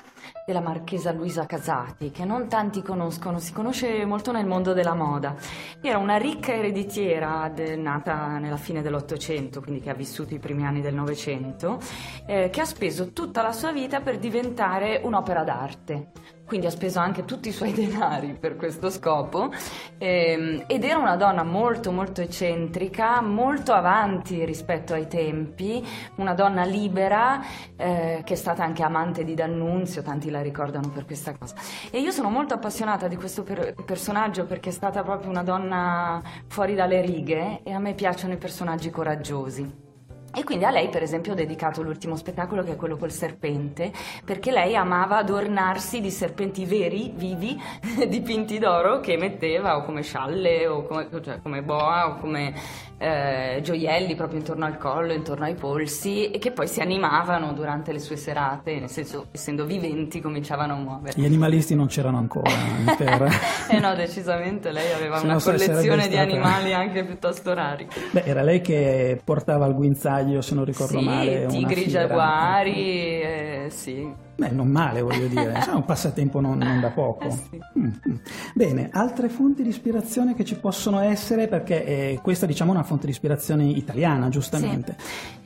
della 0.45 0.61
marchesa 0.61 1.11
Luisa 1.11 1.45
Casati, 1.45 2.11
che 2.11 2.23
non 2.23 2.47
tanti 2.47 2.83
conoscono, 2.83 3.39
si 3.39 3.51
conosce 3.51 4.05
molto 4.05 4.31
nel 4.31 4.45
mondo 4.45 4.73
della 4.73 4.93
moda. 4.93 5.35
Era 5.81 5.97
una 5.97 6.17
ricca 6.17 6.53
ereditiera 6.53 7.49
de, 7.53 7.75
nata 7.75 8.37
nella 8.37 8.57
fine 8.57 8.83
dell'Ottocento, 8.83 9.59
quindi 9.61 9.81
che 9.81 9.89
ha 9.89 9.95
vissuto 9.95 10.35
i 10.35 10.39
primi 10.39 10.63
anni 10.63 10.81
del 10.81 10.93
Novecento, 10.93 11.79
eh, 12.27 12.49
che 12.51 12.61
ha 12.61 12.65
speso 12.65 13.11
tutta 13.11 13.41
la 13.41 13.51
sua 13.51 13.71
vita 13.71 14.01
per 14.01 14.19
diventare 14.19 15.01
un'opera 15.03 15.43
d'arte 15.43 16.11
quindi 16.45 16.67
ha 16.67 16.69
speso 16.69 16.99
anche 16.99 17.25
tutti 17.25 17.49
i 17.49 17.51
suoi 17.51 17.73
denari 17.73 18.37
per 18.39 18.55
questo 18.55 18.89
scopo 18.89 19.51
ehm, 19.97 20.65
ed 20.67 20.83
era 20.83 20.97
una 20.97 21.15
donna 21.15 21.43
molto 21.43 21.91
molto 21.91 22.21
eccentrica, 22.21 23.21
molto 23.21 23.73
avanti 23.73 24.45
rispetto 24.45 24.93
ai 24.93 25.07
tempi, 25.07 25.85
una 26.15 26.33
donna 26.33 26.63
libera 26.63 27.41
eh, 27.75 28.21
che 28.23 28.33
è 28.33 28.37
stata 28.37 28.63
anche 28.63 28.83
amante 28.83 29.23
di 29.23 29.33
D'Annunzio, 29.33 30.01
tanti 30.01 30.29
la 30.35 30.41
ricordano 30.41 30.89
per 30.89 31.05
questa 31.05 31.35
cosa. 31.37 31.55
E 31.89 31.99
io 31.99 32.11
sono 32.11 32.29
molto 32.29 32.53
appassionata 32.53 33.07
di 33.07 33.15
questo 33.15 33.43
per- 33.43 33.73
personaggio 33.85 34.45
perché 34.45 34.69
è 34.69 34.73
stata 34.73 35.03
proprio 35.03 35.29
una 35.29 35.43
donna 35.43 36.21
fuori 36.47 36.75
dalle 36.75 37.01
righe 37.01 37.61
e 37.63 37.71
a 37.71 37.79
me 37.79 37.93
piacciono 37.93 38.33
i 38.33 38.37
personaggi 38.37 38.89
coraggiosi. 38.89 39.83
E 40.37 40.43
quindi 40.43 40.65
a 40.65 40.69
lei, 40.69 40.89
per 40.89 41.01
esempio, 41.01 41.31
ho 41.31 41.35
dedicato 41.35 41.81
l'ultimo 41.81 42.17
spettacolo 42.17 42.61
che 42.61 42.73
è 42.73 42.75
quello 42.75 42.97
col 42.97 43.11
serpente, 43.11 43.93
perché 44.25 44.51
lei 44.51 44.75
amava 44.75 45.15
adornarsi 45.15 46.01
di 46.01 46.11
serpenti 46.11 46.65
veri, 46.65 47.13
vivi, 47.15 47.57
dipinti 48.05 48.59
d'oro, 48.59 48.99
che 48.99 49.15
metteva 49.15 49.77
o 49.77 49.85
come 49.85 50.01
scialle, 50.01 50.67
o 50.67 50.83
come, 50.83 51.07
cioè, 51.23 51.41
come 51.41 51.63
boa, 51.63 52.09
o 52.09 52.17
come 52.17 52.53
eh, 52.97 53.59
gioielli 53.61 54.15
proprio 54.15 54.39
intorno 54.39 54.65
al 54.65 54.77
collo, 54.77 55.13
intorno 55.13 55.45
ai 55.45 55.55
polsi, 55.55 56.31
e 56.31 56.39
che 56.39 56.51
poi 56.51 56.67
si 56.67 56.79
animavano 56.79 57.53
durante 57.53 57.91
le 57.91 57.99
sue 57.99 58.15
serate, 58.15 58.79
nel 58.79 58.89
senso, 58.89 59.27
essendo 59.31 59.65
viventi, 59.65 60.21
cominciavano 60.21 60.73
a 60.73 60.77
muovere. 60.77 61.13
Gli 61.19 61.25
animalisti 61.25 61.75
non 61.75 61.87
c'erano 61.87 62.17
ancora. 62.17 62.49
Eh, 62.49 62.95
per... 62.95 63.29
eh 63.69 63.79
no, 63.79 63.95
decisamente 63.95 64.71
lei 64.71 64.91
aveva 64.91 65.19
una 65.19 65.41
collezione 65.41 66.07
di 66.07 66.17
animali 66.17 66.73
anche 66.73 67.03
piuttosto 67.03 67.53
rari. 67.53 67.87
Beh, 68.11 68.23
era 68.23 68.41
lei 68.41 68.61
che 68.61 69.19
portava 69.23 69.65
al 69.65 69.75
guinzaglio 69.75 70.41
se 70.41 70.55
non 70.55 70.65
ricordo 70.65 70.99
sì, 70.99 71.05
male. 71.05 71.45
Tigri 71.47 71.87
Giaguari, 71.87 73.21
eh, 73.21 73.65
sì. 73.69 74.24
Beh, 74.35 74.49
non 74.49 74.67
male, 74.67 75.01
voglio 75.01 75.27
dire, 75.27 75.53
è 75.65 75.71
un 75.71 75.85
passatempo 75.85 76.41
non, 76.41 76.57
non 76.57 76.79
da 76.81 76.89
poco. 76.89 77.25
Eh 77.25 77.31
sì. 77.31 77.59
Mm, 77.79 77.83
mm. 77.85 78.15
Bene, 78.53 78.89
altre 78.91 79.29
fonti 79.29 79.63
di 79.63 79.69
ispirazione 79.69 80.35
che 80.35 80.43
ci 80.43 80.55
possono 80.55 80.99
essere, 80.99 81.47
perché 81.47 81.85
eh, 81.85 82.19
questa 82.21 82.45
diciamo 82.45 82.71
è 82.71 82.75
una 82.75 82.83
fonte 82.83 83.05
di 83.05 83.11
ispirazione 83.11 83.65
italiana, 83.65 84.29
giustamente. 84.29 84.95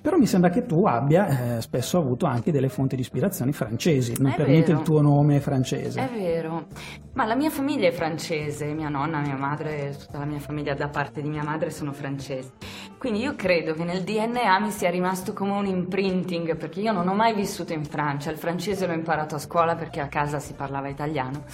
Però 0.02 0.18
mi 0.18 0.26
sembra 0.26 0.50
che 0.50 0.66
tu 0.66 0.86
abbia 0.86 1.58
eh, 1.58 1.62
spesso 1.62 1.98
avuto 1.98 2.26
anche 2.26 2.52
delle 2.52 2.70
fonti 2.70 2.96
di 2.96 3.02
ispirazione 3.02 3.52
francesi, 3.52 4.14
non 4.18 4.32
È 4.32 4.36
per 4.36 4.48
niente 4.48 4.68
vero. 4.68 4.80
il 4.80 4.86
tuo 4.86 5.02
nome 5.02 5.38
è 5.38 5.40
francese. 5.40 6.00
È 6.00 6.10
vero, 6.18 6.68
ma 7.14 7.26
la 7.26 7.36
mia 7.36 7.50
famiglia 7.50 7.90
è 7.90 7.92
francese, 7.92 8.74
mia 8.74 8.90
nonna, 8.90 9.20
mia 9.20 9.36
madre, 9.36 9.96
tutta 10.00 10.18
la 10.20 10.26
mia 10.26 10.40
famiglia 10.40 10.74
da 10.74 10.88
parte 10.88 11.22
di 11.22 11.30
mia 11.30 11.44
madre 11.44 11.70
sono 11.70 11.92
francesi. 11.92 12.50
Quindi 13.00 13.22
io 13.22 13.38
credo 13.38 13.74
che 13.74 13.86
nel 13.86 14.04
DNA 14.04 14.60
mi 14.60 14.72
sia 14.72 14.90
rimasto 14.90 15.32
come 15.32 15.54
un 15.54 15.66
imprinting, 15.66 16.58
perché 16.58 16.82
io 16.82 16.92
non 16.92 17.08
ho 17.08 17.14
mai 17.14 17.34
vissuto 17.34 17.72
in 17.72 17.86
Francia, 17.86 18.30
il 18.30 18.38
francese 18.38 18.86
l'ho 18.86 18.92
imparato 18.92 19.36
a 19.36 19.40
scuola 19.40 19.76
perché 19.76 20.02
a 20.02 20.10
casa 20.10 20.40
si 20.40 20.52
parlava 20.52 20.90
italiano. 20.90 21.46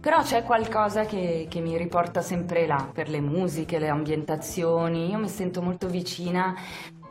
Però 0.00 0.22
c'è 0.22 0.42
qualcosa 0.42 1.04
che, 1.04 1.48
che 1.50 1.60
mi 1.60 1.76
riporta 1.76 2.22
sempre 2.22 2.66
là, 2.66 2.88
per 2.90 3.10
le 3.10 3.20
musiche, 3.20 3.78
le 3.78 3.90
ambientazioni, 3.90 5.10
io 5.10 5.18
mi 5.18 5.28
sento 5.28 5.60
molto 5.60 5.86
vicina 5.86 6.54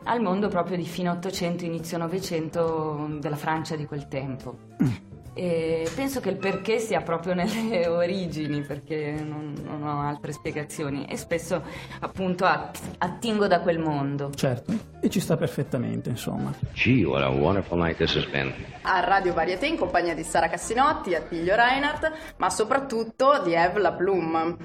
al 0.02 0.20
mondo 0.20 0.48
proprio 0.48 0.76
di 0.76 0.84
fine 0.84 1.10
800, 1.10 1.64
inizio 1.64 1.96
900 1.96 3.18
della 3.20 3.36
Francia 3.36 3.76
di 3.76 3.86
quel 3.86 4.08
tempo. 4.08 5.14
E 5.38 5.86
penso 5.94 6.20
che 6.20 6.30
il 6.30 6.36
perché 6.38 6.78
sia 6.78 7.02
proprio 7.02 7.34
nelle 7.34 7.86
origini, 7.92 8.62
perché 8.62 9.12
non, 9.22 9.52
non 9.62 9.82
ho 9.86 10.00
altre 10.00 10.32
spiegazioni 10.32 11.04
e 11.04 11.18
spesso 11.18 11.62
appunto 12.00 12.46
att- 12.46 12.80
attingo 12.96 13.46
da 13.46 13.60
quel 13.60 13.78
mondo. 13.78 14.30
Certo, 14.34 14.72
e 14.98 15.10
ci 15.10 15.20
sta 15.20 15.36
perfettamente, 15.36 16.08
insomma. 16.08 16.54
Gee, 16.72 17.04
what 17.04 17.22
a 17.22 17.28
wonderful 17.28 17.76
night 17.76 17.98
this 17.98 18.16
has 18.16 18.24
been. 18.30 18.50
A 18.80 19.00
Radio 19.00 19.34
Varieté 19.34 19.66
in 19.66 19.76
compagnia 19.76 20.14
di 20.14 20.22
Sara 20.22 20.48
Cassinotti, 20.48 21.14
Attilio 21.14 21.54
Reinhardt, 21.54 22.10
ma 22.38 22.48
soprattutto 22.48 23.42
di 23.44 23.52
Eve 23.52 23.78
La 23.80 23.92
Plum, 23.92 24.56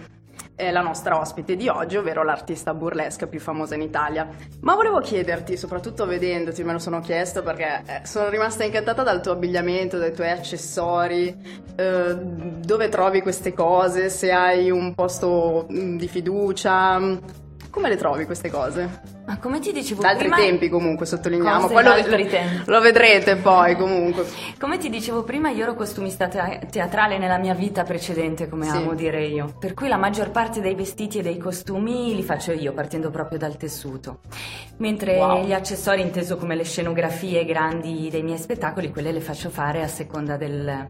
è 0.55 0.71
la 0.71 0.81
nostra 0.81 1.19
ospite 1.19 1.55
di 1.55 1.67
oggi, 1.67 1.97
ovvero 1.97 2.23
l'artista 2.23 2.73
burlesca 2.73 3.27
più 3.27 3.39
famosa 3.39 3.75
in 3.75 3.81
Italia. 3.81 4.27
Ma 4.61 4.75
volevo 4.75 4.99
chiederti, 4.99 5.57
soprattutto 5.57 6.05
vedendoti, 6.05 6.63
me 6.63 6.73
lo 6.73 6.79
sono 6.79 6.99
chiesto 6.99 7.41
perché 7.41 7.83
eh, 7.85 8.01
sono 8.05 8.29
rimasta 8.29 8.63
incantata 8.63 9.03
dal 9.03 9.21
tuo 9.21 9.31
abbigliamento, 9.31 9.97
dai 9.97 10.13
tuoi 10.13 10.29
accessori, 10.29 11.35
eh, 11.75 12.15
dove 12.15 12.89
trovi 12.89 13.21
queste 13.21 13.53
cose, 13.53 14.09
se 14.09 14.31
hai 14.31 14.69
un 14.69 14.93
posto 14.93 15.67
mm, 15.71 15.97
di 15.97 16.07
fiducia, 16.07 17.19
come 17.71 17.89
le 17.89 17.95
trovi 17.97 18.25
queste 18.25 18.51
cose? 18.51 19.01
Ma 19.25 19.37
come 19.39 19.59
ti 19.59 19.71
dicevo 19.71 20.01
Da 20.01 20.09
altri 20.09 20.27
prima, 20.27 20.41
tempi 20.41 20.69
comunque 20.69 21.05
sottolineiamo, 21.05 21.67
poi 21.67 21.83
lo, 21.83 21.89
d'altri 21.89 22.27
tempi. 22.27 22.63
lo 22.69 22.79
vedrete 22.81 23.37
poi 23.37 23.75
comunque. 23.75 24.25
Come 24.59 24.77
ti 24.77 24.89
dicevo 24.89 25.23
prima, 25.23 25.49
io 25.49 25.63
ero 25.63 25.73
costumista 25.73 26.27
te- 26.27 26.67
teatrale 26.69 27.17
nella 27.17 27.37
mia 27.37 27.53
vita 27.53 27.83
precedente, 27.83 28.47
come 28.49 28.65
Sì. 28.65 28.75
amo 28.75 28.93
dire 28.93 29.23
io. 29.25 29.55
Per 29.59 29.73
cui 29.73 29.87
la 29.87 29.97
maggior 29.97 30.29
parte 30.31 30.59
dei 30.61 30.75
vestiti 30.75 31.19
e 31.19 31.21
dei 31.21 31.37
costumi 31.37 32.13
li 32.13 32.23
faccio 32.23 32.51
io, 32.51 32.73
partendo 32.73 33.09
proprio 33.09 33.37
dal 33.39 33.57
tessuto. 33.57 34.19
Mentre 34.77 35.17
Wow. 35.17 35.45
gli 35.45 35.53
accessori, 35.53 36.01
inteso 36.01 36.37
come 36.37 36.55
le 36.55 36.63
scenografie 36.63 37.45
grandi 37.45 38.09
dei 38.11 38.21
miei 38.23 38.37
spettacoli, 38.37 38.91
quelle 38.91 39.11
le 39.11 39.21
faccio 39.21 39.49
fare 39.49 39.81
a 39.81 39.87
seconda 39.87 40.35
del- 40.37 40.87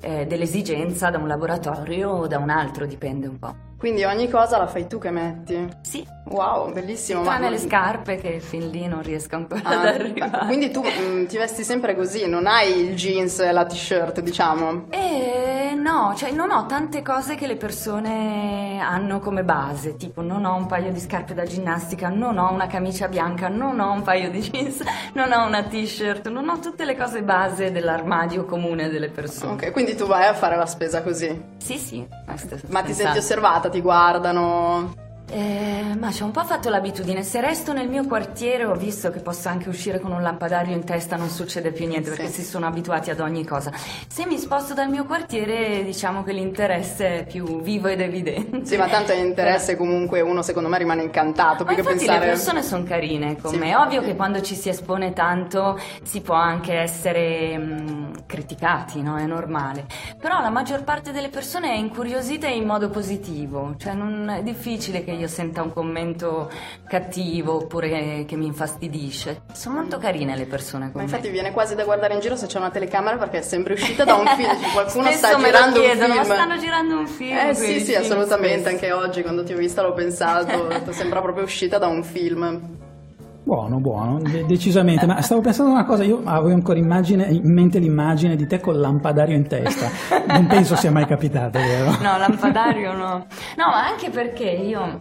eh, 0.00 0.26
dell'esigenza 0.26 1.10
da 1.10 1.18
un 1.18 1.26
laboratorio 1.26 2.10
o 2.10 2.26
da 2.26 2.38
un 2.38 2.50
altro, 2.50 2.86
dipende 2.86 3.26
un 3.26 3.38
po'. 3.38 3.54
Quindi 3.78 4.04
ogni 4.04 4.28
cosa 4.30 4.56
la 4.58 4.66
fai 4.66 4.86
tu 4.86 4.98
che 4.98 5.10
metti. 5.10 5.68
Sì, 5.82 6.06
Wow, 6.28 6.72
bellissimo. 6.72 7.20
ma- 7.22 7.36
tranne 7.36 7.50
le 7.50 7.58
scarpe 7.58 8.16
che 8.16 8.40
fin 8.40 8.70
lì 8.70 8.86
non 8.88 9.00
riesco 9.02 9.36
ancora 9.36 9.60
Ah, 9.62 9.80
ad 9.80 9.86
arrivare. 9.86 10.46
quindi 10.46 10.70
tu 10.72 10.82
mm, 10.82 11.26
ti 11.26 11.36
vesti 11.36 11.62
sempre 11.62 11.94
così, 11.94 12.26
non 12.26 12.46
hai 12.46 12.80
il 12.80 12.96
jeans 12.96 13.38
e 13.40 13.52
la 13.52 13.64
t-shirt, 13.64 14.20
diciamo. 14.22 14.86
Eh, 14.90 15.74
no, 15.76 16.14
cioè 16.16 16.32
non 16.32 16.50
ho 16.50 16.66
tante 16.66 17.02
cose 17.02 17.36
che 17.36 17.46
le 17.46 17.56
persone 17.56 18.80
hanno 18.80 19.20
come 19.20 19.44
base, 19.44 19.94
tipo 19.96 20.20
non 20.22 20.44
ho 20.46 20.56
un 20.56 20.66
paio 20.66 20.90
di 20.90 20.98
scarpe 20.98 21.34
da 21.34 21.44
ginnastica, 21.44 22.08
non 22.08 22.38
ho 22.38 22.50
una 22.50 22.66
camicia 22.66 23.06
bianca, 23.08 23.48
non 23.48 23.78
ho 23.78 23.92
un 23.92 24.02
paio 24.02 24.28
di 24.30 24.40
jeans, 24.40 24.82
non 25.12 25.30
ho 25.32 25.46
una 25.46 25.62
t-shirt, 25.62 26.28
non 26.28 26.48
ho 26.48 26.58
tutte 26.58 26.84
le 26.84 26.96
cose 26.96 27.22
base 27.22 27.70
dell'armadio 27.70 28.46
comune 28.46 28.88
delle 28.88 29.10
persone. 29.10 29.52
Ok, 29.52 29.70
quindi 29.70 29.94
tu 29.94 30.06
vai 30.06 30.26
a 30.26 30.34
fare 30.34 30.56
la 30.56 30.66
spesa 30.66 31.02
così. 31.02 31.54
Sì, 31.58 31.78
sì. 31.78 32.06
Ma 32.68 32.82
ti 32.82 32.92
senti 32.92 33.18
osservata, 33.18 33.65
ti 33.68 33.80
guardano. 33.80 35.05
Eh, 35.28 35.96
ma 35.98 36.12
ci 36.12 36.22
ho 36.22 36.26
un 36.26 36.30
po' 36.30 36.44
fatto 36.44 36.68
l'abitudine. 36.70 37.24
Se 37.24 37.40
resto 37.40 37.72
nel 37.72 37.88
mio 37.88 38.04
quartiere 38.06 38.64
ho 38.64 38.74
visto 38.76 39.10
che 39.10 39.18
posso 39.18 39.48
anche 39.48 39.68
uscire 39.68 39.98
con 39.98 40.12
un 40.12 40.22
lampadario 40.22 40.72
in 40.72 40.84
testa, 40.84 41.16
non 41.16 41.28
succede 41.30 41.72
più 41.72 41.86
niente 41.88 42.10
perché 42.10 42.28
Sì. 42.28 42.42
si 42.42 42.44
sono 42.44 42.66
abituati 42.66 43.10
ad 43.10 43.18
ogni 43.18 43.44
cosa. 43.44 43.72
Se 44.06 44.24
mi 44.24 44.38
sposto 44.38 44.72
dal 44.72 44.88
mio 44.88 45.04
quartiere, 45.04 45.82
diciamo 45.82 46.22
che 46.22 46.32
l'interesse 46.32 47.20
è 47.20 47.26
più 47.26 47.60
vivo 47.60 47.88
ed 47.88 48.00
evidente. 48.00 48.64
Sì, 48.64 48.76
ma 48.76 48.86
tanto 48.86 49.10
è 49.12 49.16
interesse 49.16 49.76
comunque 49.76 50.20
uno 50.20 50.42
secondo 50.42 50.68
me 50.68 50.78
rimane 50.78 51.02
incantato, 51.02 51.64
Ma 51.64 51.74
più 51.74 51.82
che 51.82 51.90
infatti 51.90 52.06
pensare... 52.06 52.24
le 52.26 52.30
persone 52.32 52.62
sono 52.62 52.84
carine 52.84 53.36
con 53.36 53.50
Sì, 53.50 53.58
me. 53.58 53.70
È 53.70 53.76
ovvio 53.76 54.02
che 54.02 54.14
quando 54.14 54.40
ci 54.42 54.54
si 54.54 54.68
espone 54.68 55.12
tanto 55.12 55.76
si 56.04 56.20
può 56.20 56.34
anche 56.36 56.72
essere 56.74 57.58
mh, 57.58 58.26
criticati, 58.26 59.02
no? 59.02 59.16
È 59.16 59.26
normale. 59.26 59.86
Però 60.20 60.40
la 60.40 60.50
maggior 60.50 60.84
parte 60.84 61.10
delle 61.10 61.30
persone 61.30 61.70
è 61.72 61.76
incuriosita 61.76 62.46
in 62.46 62.64
modo 62.64 62.90
positivo, 62.90 63.74
cioè 63.76 63.92
non 63.94 64.28
è 64.28 64.42
difficile 64.44 65.02
che 65.02 65.14
io 65.16 65.28
senta 65.28 65.62
un 65.62 65.72
commento 65.72 66.50
cattivo 66.86 67.56
oppure 67.56 68.24
che 68.26 68.36
mi 68.36 68.46
infastidisce. 68.46 69.42
Sono 69.52 69.76
molto 69.76 69.98
carine 69.98 70.36
le 70.36 70.46
persone 70.46 70.86
Ma 70.86 70.92
con 70.92 71.02
infatti 71.02 71.28
viene 71.28 71.52
quasi 71.52 71.74
da 71.74 71.84
guardare 71.84 72.14
in 72.14 72.20
giro 72.20 72.36
se 72.36 72.46
c'è 72.46 72.58
una 72.58 72.70
telecamera 72.70 73.16
perché 73.16 73.38
è 73.38 73.42
sempre 73.42 73.74
uscita 73.74 74.04
da 74.04 74.14
un 74.14 74.26
film, 74.26 74.48
cioè 74.60 74.72
qualcuno 74.72 75.10
sta 75.12 75.36
girando 75.36 75.80
un 75.80 75.86
chiedono, 75.86 76.14
film. 76.14 76.26
ma 76.26 76.34
stanno 76.34 76.58
girando 76.58 76.98
un 76.98 77.06
film. 77.06 77.38
Eh 77.38 77.54
sì, 77.54 77.80
sì, 77.80 77.92
film 77.92 78.04
assolutamente, 78.04 78.70
spesso. 78.70 78.74
anche 78.74 78.92
oggi 78.92 79.22
quando 79.22 79.44
ti 79.44 79.52
ho 79.52 79.56
vista 79.56 79.82
l'ho 79.82 79.92
pensato, 79.92 80.68
sembra 80.92 81.20
proprio 81.20 81.44
uscita 81.44 81.78
da 81.78 81.86
un 81.86 82.04
film. 82.04 82.84
Buono, 83.46 83.78
buono, 83.78 84.18
de- 84.18 84.44
decisamente. 84.44 85.06
Ma 85.06 85.22
stavo 85.22 85.40
pensando 85.40 85.70
a 85.70 85.74
una 85.74 85.84
cosa, 85.84 86.02
io 86.02 86.20
avevo 86.24 86.52
ancora 86.52 86.80
immagine- 86.80 87.26
in 87.28 87.52
mente 87.52 87.78
l'immagine 87.78 88.34
di 88.34 88.44
te 88.48 88.58
col 88.58 88.76
lampadario 88.80 89.36
in 89.36 89.46
testa. 89.46 89.88
Non 90.26 90.48
penso 90.48 90.74
sia 90.74 90.90
mai 90.90 91.06
capitato, 91.06 91.56
vero? 91.60 91.92
No, 92.02 92.18
lampadario 92.18 92.92
no. 92.92 93.26
No, 93.56 93.66
ma 93.70 93.86
anche 93.86 94.10
perché 94.10 94.50
io 94.50 94.98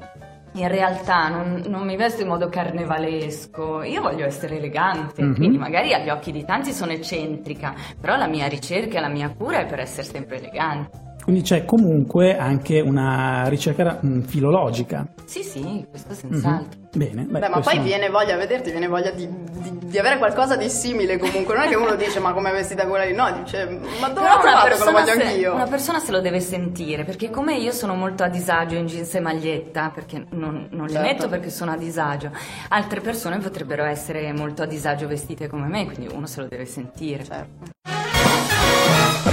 in 0.54 0.68
realtà 0.68 1.28
non, 1.30 1.64
non 1.66 1.88
mi 1.88 1.96
vesto 1.98 2.22
in 2.22 2.28
modo 2.28 2.48
carnevalesco, 2.48 3.82
io 3.82 4.02
voglio 4.04 4.26
essere 4.28 4.58
elegante, 4.58 5.24
Mhm. 5.24 5.36
quindi 5.36 5.58
magari 5.58 5.94
agli 5.94 6.10
occhi 6.10 6.32
di 6.32 6.46
tanti 6.46 6.72
sono 6.72 6.92
eccentrica, 6.92 7.74
però 8.00 8.16
la 8.16 8.28
mia 8.28 8.46
ricerca 8.48 9.00
e 9.00 9.02
la 9.02 9.10
mia 9.10 9.34
cura 9.36 9.62
è 9.62 9.66
per 9.66 9.80
essere 9.80 10.04
sempre 10.04 10.38
elegante. 10.38 11.02
Quindi 11.26 11.42
c'è 11.42 11.66
comunque 11.66 12.38
anche 12.38 12.80
una 12.82 13.48
ricerca 13.48 14.00
mm, 14.06 14.22
filologica. 14.22 15.08
Sì, 15.26 15.42
sì, 15.42 15.84
questo 15.90 16.10
Mhm. 16.12 16.16
senz'altro. 16.32 16.80
Bene, 16.96 17.24
beh, 17.24 17.40
Beh, 17.40 17.50
ma 17.50 17.60
poi 17.60 17.80
viene 17.80 18.10
voglia 18.10 18.36
a 18.36 18.38
vederti, 18.38 18.70
viene 18.70 18.88
voglia 18.88 19.10
di, 19.10 19.28
di- 19.28 19.78
di 19.86 19.98
avere 19.98 20.18
qualcosa 20.20 20.56
di 20.56 20.70
simile 20.70 21.18
comunque. 21.18 21.56
Non 21.56 21.64
è 21.64 21.68
che 21.68 21.76
uno 21.76 21.96
dice 21.96 22.20
ma 22.20 22.32
come 22.32 22.52
è 22.52 22.54
vestita 22.54 22.86
quella 22.86 23.06
lì, 23.06 23.14
no, 23.16 23.30
dice 23.42 23.66
ma 24.00 24.08
dove 24.10 24.20
una 24.28 24.38
trovato 24.40 24.44
che 24.46 24.70
lo 24.70 24.76
persona, 24.78 24.92
voglio 24.92 25.14
se, 25.14 25.24
anch'io? 25.24 25.54
una 25.56 25.66
persona 25.66 26.00
se 26.00 26.12
lo 26.12 26.22
deve 26.22 26.40
sentire, 26.40 27.04
perché 27.04 27.32
come 27.32 27.56
io 27.58 27.72
sono 27.72 27.96
molto 27.96 28.24
a 28.24 28.30
disagio 28.30 28.76
in 28.76 28.86
jeans 28.86 29.16
e 29.16 29.20
maglietta, 29.20 29.92
perché 29.94 30.26
non, 30.30 30.68
non 30.72 30.86
le 30.86 30.92
Certo. 30.94 31.08
metto 31.08 31.28
perché 31.28 31.50
sono 31.50 31.72
a 31.72 31.78
disagio, 31.78 32.30
altre 32.70 33.02
persone 33.02 33.40
potrebbero 33.40 33.84
essere 33.84 34.32
molto 34.32 34.62
a 34.62 34.68
disagio 34.68 35.08
vestite 35.08 35.48
come 35.50 35.66
me, 35.68 35.86
quindi 35.86 36.14
uno 36.14 36.28
se 36.28 36.42
lo 36.42 36.48
deve 36.48 36.66
sentire. 36.66 37.24
Certo. 37.24 37.74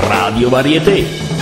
Radio 0.08 0.49
Varieté. 0.49 1.41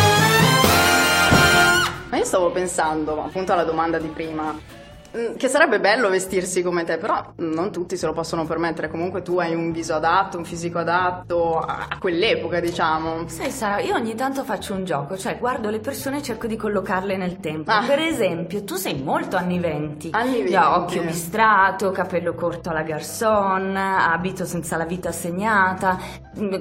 Io 2.40 2.46
stavo 2.46 2.50
pensando, 2.50 3.22
appunto 3.22 3.52
alla 3.52 3.64
domanda 3.64 3.98
di 3.98 4.08
prima, 4.08 4.52
mm, 4.54 5.36
che 5.36 5.48
sarebbe 5.48 5.78
bello 5.78 6.08
vestirsi 6.08 6.62
come 6.62 6.84
te, 6.84 6.96
però 6.96 7.32
non 7.36 7.70
tutti 7.70 7.98
se 7.98 8.06
lo 8.06 8.14
possono 8.14 8.46
permettere. 8.46 8.88
Comunque 8.88 9.20
tu 9.20 9.38
hai 9.38 9.54
un 9.54 9.72
viso 9.72 9.92
adatto, 9.94 10.38
un 10.38 10.44
fisico 10.46 10.78
adatto 10.78 11.58
a 11.58 11.98
quell'epoca, 11.98 12.60
diciamo. 12.60 13.28
Sai 13.28 13.50
Sara, 13.50 13.80
io 13.80 13.94
ogni 13.94 14.14
tanto 14.14 14.42
faccio 14.42 14.72
un 14.72 14.84
gioco, 14.84 15.18
cioè 15.18 15.36
guardo 15.38 15.68
le 15.68 15.80
persone 15.80 16.18
e 16.18 16.22
cerco 16.22 16.46
di 16.46 16.56
collocarle 16.56 17.16
nel 17.18 17.40
tempo. 17.40 17.70
Ah. 17.70 17.84
Per 17.86 17.98
esempio, 17.98 18.64
tu 18.64 18.76
sei 18.76 19.02
molto 19.02 19.36
anni 19.36 19.58
venti. 19.58 20.08
Anni 20.12 20.38
Io 20.38 20.60
ho 20.62 20.86
20. 20.86 20.96
occhio 20.96 21.02
bistrato, 21.02 21.90
capello 21.90 22.32
corto 22.32 22.70
alla 22.70 22.82
garçon, 22.82 23.76
abito 23.76 24.46
senza 24.46 24.78
la 24.78 24.86
vita 24.86 25.12
segnata, 25.12 25.98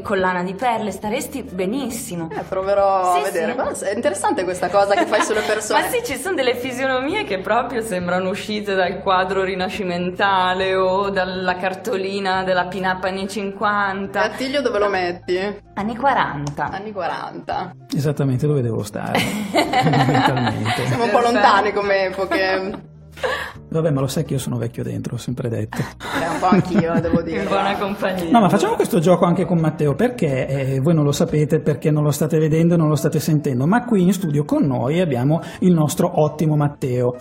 collana 0.02 0.44
di 0.44 0.54
perle, 0.56 0.92
staresti 0.92 1.44
benissimo. 1.44 2.30
Eh, 2.32 2.42
proverò 2.42 3.14
Sì, 3.16 3.20
a 3.20 3.24
vedere. 3.24 3.52
sì. 3.52 3.58
Ma 3.84 3.90
è 3.92 3.94
interessante 3.96 4.44
questa 4.44 4.70
cosa 4.70 4.96
che 4.96 5.06
fai 5.06 5.22
sulle 5.22 5.42
persone. 5.48 5.82
Ma 5.82 5.88
sì, 5.88 6.02
ci 6.04 6.16
sono 6.18 6.36
delle 6.36 6.56
fisionomie 6.56 7.24
che 7.24 7.40
proprio 7.40 7.82
sembrano 7.82 8.30
uscite 8.30 8.74
dal 8.76 9.00
quadro 9.02 9.44
rinascimentale 9.44 10.76
o 10.76 11.10
dalla 11.10 11.56
cartolina 11.58 12.44
della 12.44 12.66
pin-up 12.66 13.04
anni 13.04 13.28
50, 13.28 14.22
Attiglio 14.22 14.62
dove 14.62 14.80
lo 14.80 14.90
metti? 14.90 15.38
anni 15.76 15.96
40. 15.96 16.70
Anni 16.70 16.92
40. 16.92 17.72
Esattamente 17.96 18.48
dove 18.48 18.62
devo 18.62 18.84
stare, 18.84 19.20
fondamentalmente. 19.52 20.86
Siamo 20.88 21.04
un 21.06 21.10
po' 21.12 21.20
lontani 21.20 21.72
come 21.74 22.06
epoche. 22.06 22.88
Vabbè, 23.72 23.92
ma 23.92 24.02
lo 24.02 24.08
sai 24.08 24.26
che 24.26 24.34
io 24.34 24.40
sono 24.40 24.58
vecchio 24.58 24.84
dentro, 24.84 25.16
ho 25.16 25.18
sempre 25.18 25.48
detto. 25.48 25.78
Beh, 25.78 26.28
un 26.28 26.40
po' 26.40 26.48
anch'io, 26.48 27.00
devo 27.00 27.22
dire. 27.22 27.42
In 27.44 27.48
buona 27.48 27.78
compagnia. 27.78 28.32
No, 28.32 28.42
ma 28.42 28.50
facciamo 28.50 28.74
questo 28.74 29.00
gioco 29.00 29.26
anche 29.26 29.46
con 29.46 29.60
Matteo 29.60 29.94
perché 29.94 30.48
eh, 30.48 30.80
voi 30.80 30.96
non 30.96 31.04
lo 31.04 31.12
sapete 31.12 31.60
perché 31.60 31.92
non 31.92 32.04
lo 32.04 32.10
state 32.10 32.40
vedendo 32.40 32.74
e 32.74 32.78
non 32.78 32.88
lo 32.88 32.96
state 32.96 33.20
sentendo, 33.20 33.68
ma 33.68 33.86
qui 33.86 34.02
in 34.02 34.14
studio 34.14 34.44
con 34.44 34.66
noi 34.66 35.00
abbiamo 35.00 35.42
il 35.60 35.72
nostro 35.72 36.22
ottimo 36.22 36.56
Matteo. 36.56 37.16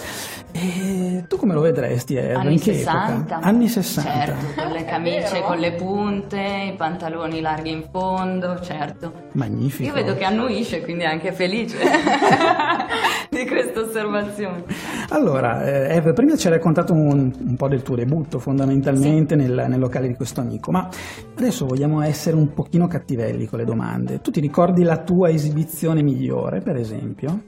E 0.52 1.25
tu 1.28 1.37
come 1.37 1.52
lo 1.52 1.61
vedresti? 1.61 2.14
Eh? 2.14 2.33
Anni 2.33 2.55
in 2.55 2.61
che 2.61 2.73
60. 2.73 3.12
epoca? 3.12 3.38
Anni 3.40 3.69
60. 3.69 4.11
Certo, 4.11 4.62
con 4.62 4.73
le 4.73 4.85
camicie, 4.88 5.43
con 5.43 5.59
le 5.59 5.75
punte, 5.75 6.71
i 6.73 6.76
pantaloni 6.76 7.40
larghi 7.43 7.71
in 7.71 7.85
fondo, 7.90 8.59
certo. 8.61 9.12
Magnifico. 9.33 9.88
Io 9.88 9.93
vedo 9.93 10.14
che 10.14 10.25
annuisce, 10.25 10.81
quindi 10.81 11.05
è 11.05 11.09
anche 11.09 11.33
felice 11.33 11.76
di 13.28 13.47
questa 13.47 13.81
osservazione. 13.81 14.64
Allora, 15.11 15.64
eh, 15.64 15.97
Eve, 15.97 16.12
prima 16.12 16.37
ci 16.38 16.47
hai 16.47 16.52
raccontato 16.52 16.92
un, 16.92 17.33
un 17.37 17.57
po' 17.57 17.68
del 17.68 17.83
tuo 17.83 17.97
debutto 17.97 18.38
fondamentalmente 18.38 19.35
nel, 19.35 19.66
nel 19.68 19.78
locale 19.78 20.07
di 20.07 20.14
questo 20.14 20.40
amico, 20.40 20.71
ma 20.71 20.88
adesso 21.37 21.66
vogliamo 21.66 22.00
essere 22.00 22.37
un 22.37 22.54
pochino 22.54 22.87
cattivelli 22.87 23.47
con 23.47 23.59
le 23.59 23.64
domande. 23.64 24.21
Tu 24.21 24.30
ti 24.30 24.40
ricordi 24.40 24.83
la 24.85 24.99
tua 24.99 25.30
esibizione 25.30 26.02
migliore, 26.02 26.61
per 26.61 26.76
esempio? 26.76 27.42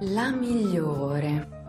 La 0.00 0.30
migliore. 0.30 1.59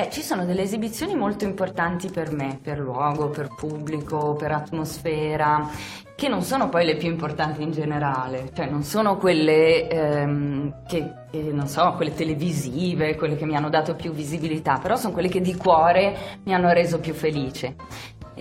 Beh, 0.00 0.08
ci 0.08 0.22
sono 0.22 0.46
delle 0.46 0.62
esibizioni 0.62 1.14
molto 1.14 1.44
importanti 1.44 2.08
per 2.08 2.32
me, 2.32 2.58
per 2.62 2.78
luogo, 2.78 3.28
per 3.28 3.48
pubblico, 3.54 4.32
per 4.32 4.50
atmosfera, 4.50 5.68
che 6.14 6.26
non 6.26 6.40
sono 6.40 6.70
poi 6.70 6.86
le 6.86 6.96
più 6.96 7.10
importanti 7.10 7.62
in 7.62 7.70
generale, 7.70 8.48
cioè 8.54 8.64
non 8.64 8.82
sono 8.82 9.18
quelle 9.18 9.90
ehm, 9.90 10.84
che, 10.88 11.12
che, 11.30 11.42
non 11.52 11.68
so, 11.68 11.92
quelle 11.96 12.14
televisive, 12.14 13.14
quelle 13.16 13.36
che 13.36 13.44
mi 13.44 13.56
hanno 13.56 13.68
dato 13.68 13.94
più 13.94 14.12
visibilità, 14.12 14.78
però 14.78 14.96
sono 14.96 15.12
quelle 15.12 15.28
che 15.28 15.42
di 15.42 15.54
cuore 15.54 16.16
mi 16.44 16.54
hanno 16.54 16.72
reso 16.72 16.98
più 16.98 17.12
felice. 17.12 17.76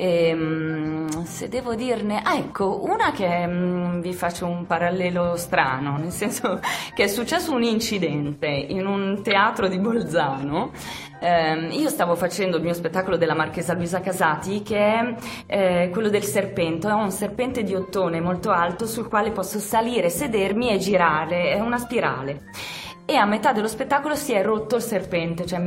Ehm, 0.02 1.24
se 1.24 1.50
devo 1.50 1.76
dirne, 1.76 2.22
ah 2.24 2.38
ecco, 2.38 2.86
una 2.86 3.12
che 3.12 3.46
mm, 3.46 4.00
vi 4.00 4.14
faccio 4.14 4.46
un 4.46 4.66
parallelo 4.66 5.36
strano, 5.36 5.98
nel 5.98 6.12
senso 6.12 6.62
che 6.96 7.04
è 7.04 7.08
successo 7.08 7.52
un 7.52 7.64
incidente 7.64 8.48
in 8.48 8.88
un 8.88 9.22
teatro 9.22 9.68
di 9.68 9.78
Bolzano. 9.78 10.72
Ehm, 11.20 11.72
io 11.72 11.90
stavo 11.90 12.16
facendo 12.16 12.56
il 12.56 12.64
mio 12.64 12.74
spettacolo 12.74 13.18
della 13.18 13.34
Marchesa 13.34 13.74
Luisa 13.74 14.00
Casati, 14.00 14.62
che 14.62 14.78
è 14.78 15.16
eh, 15.48 15.90
quello 15.92 16.08
del 16.08 16.24
serpente, 16.24 16.88
è 16.88 16.94
un 16.94 17.12
serpente 17.12 17.64
di 17.64 17.76
ottone 17.76 18.22
molto 18.22 18.52
alto 18.52 18.88
sul 18.88 19.10
quale 19.10 19.32
posso 19.32 19.60
salire, 19.60 20.10
sedermi 20.10 20.70
e 20.70 20.78
girare, 20.78 21.52
è 21.52 21.60
una 21.60 21.78
spirale. 21.78 22.44
E 23.06 23.16
a 23.16 23.26
metà 23.26 23.52
dello 23.52 23.68
spettacolo 23.68 24.16
si 24.16 24.32
è 24.32 24.42
rotto 24.42 24.78
il 24.78 24.82
serpente, 24.82 25.46
cioè 25.46 25.60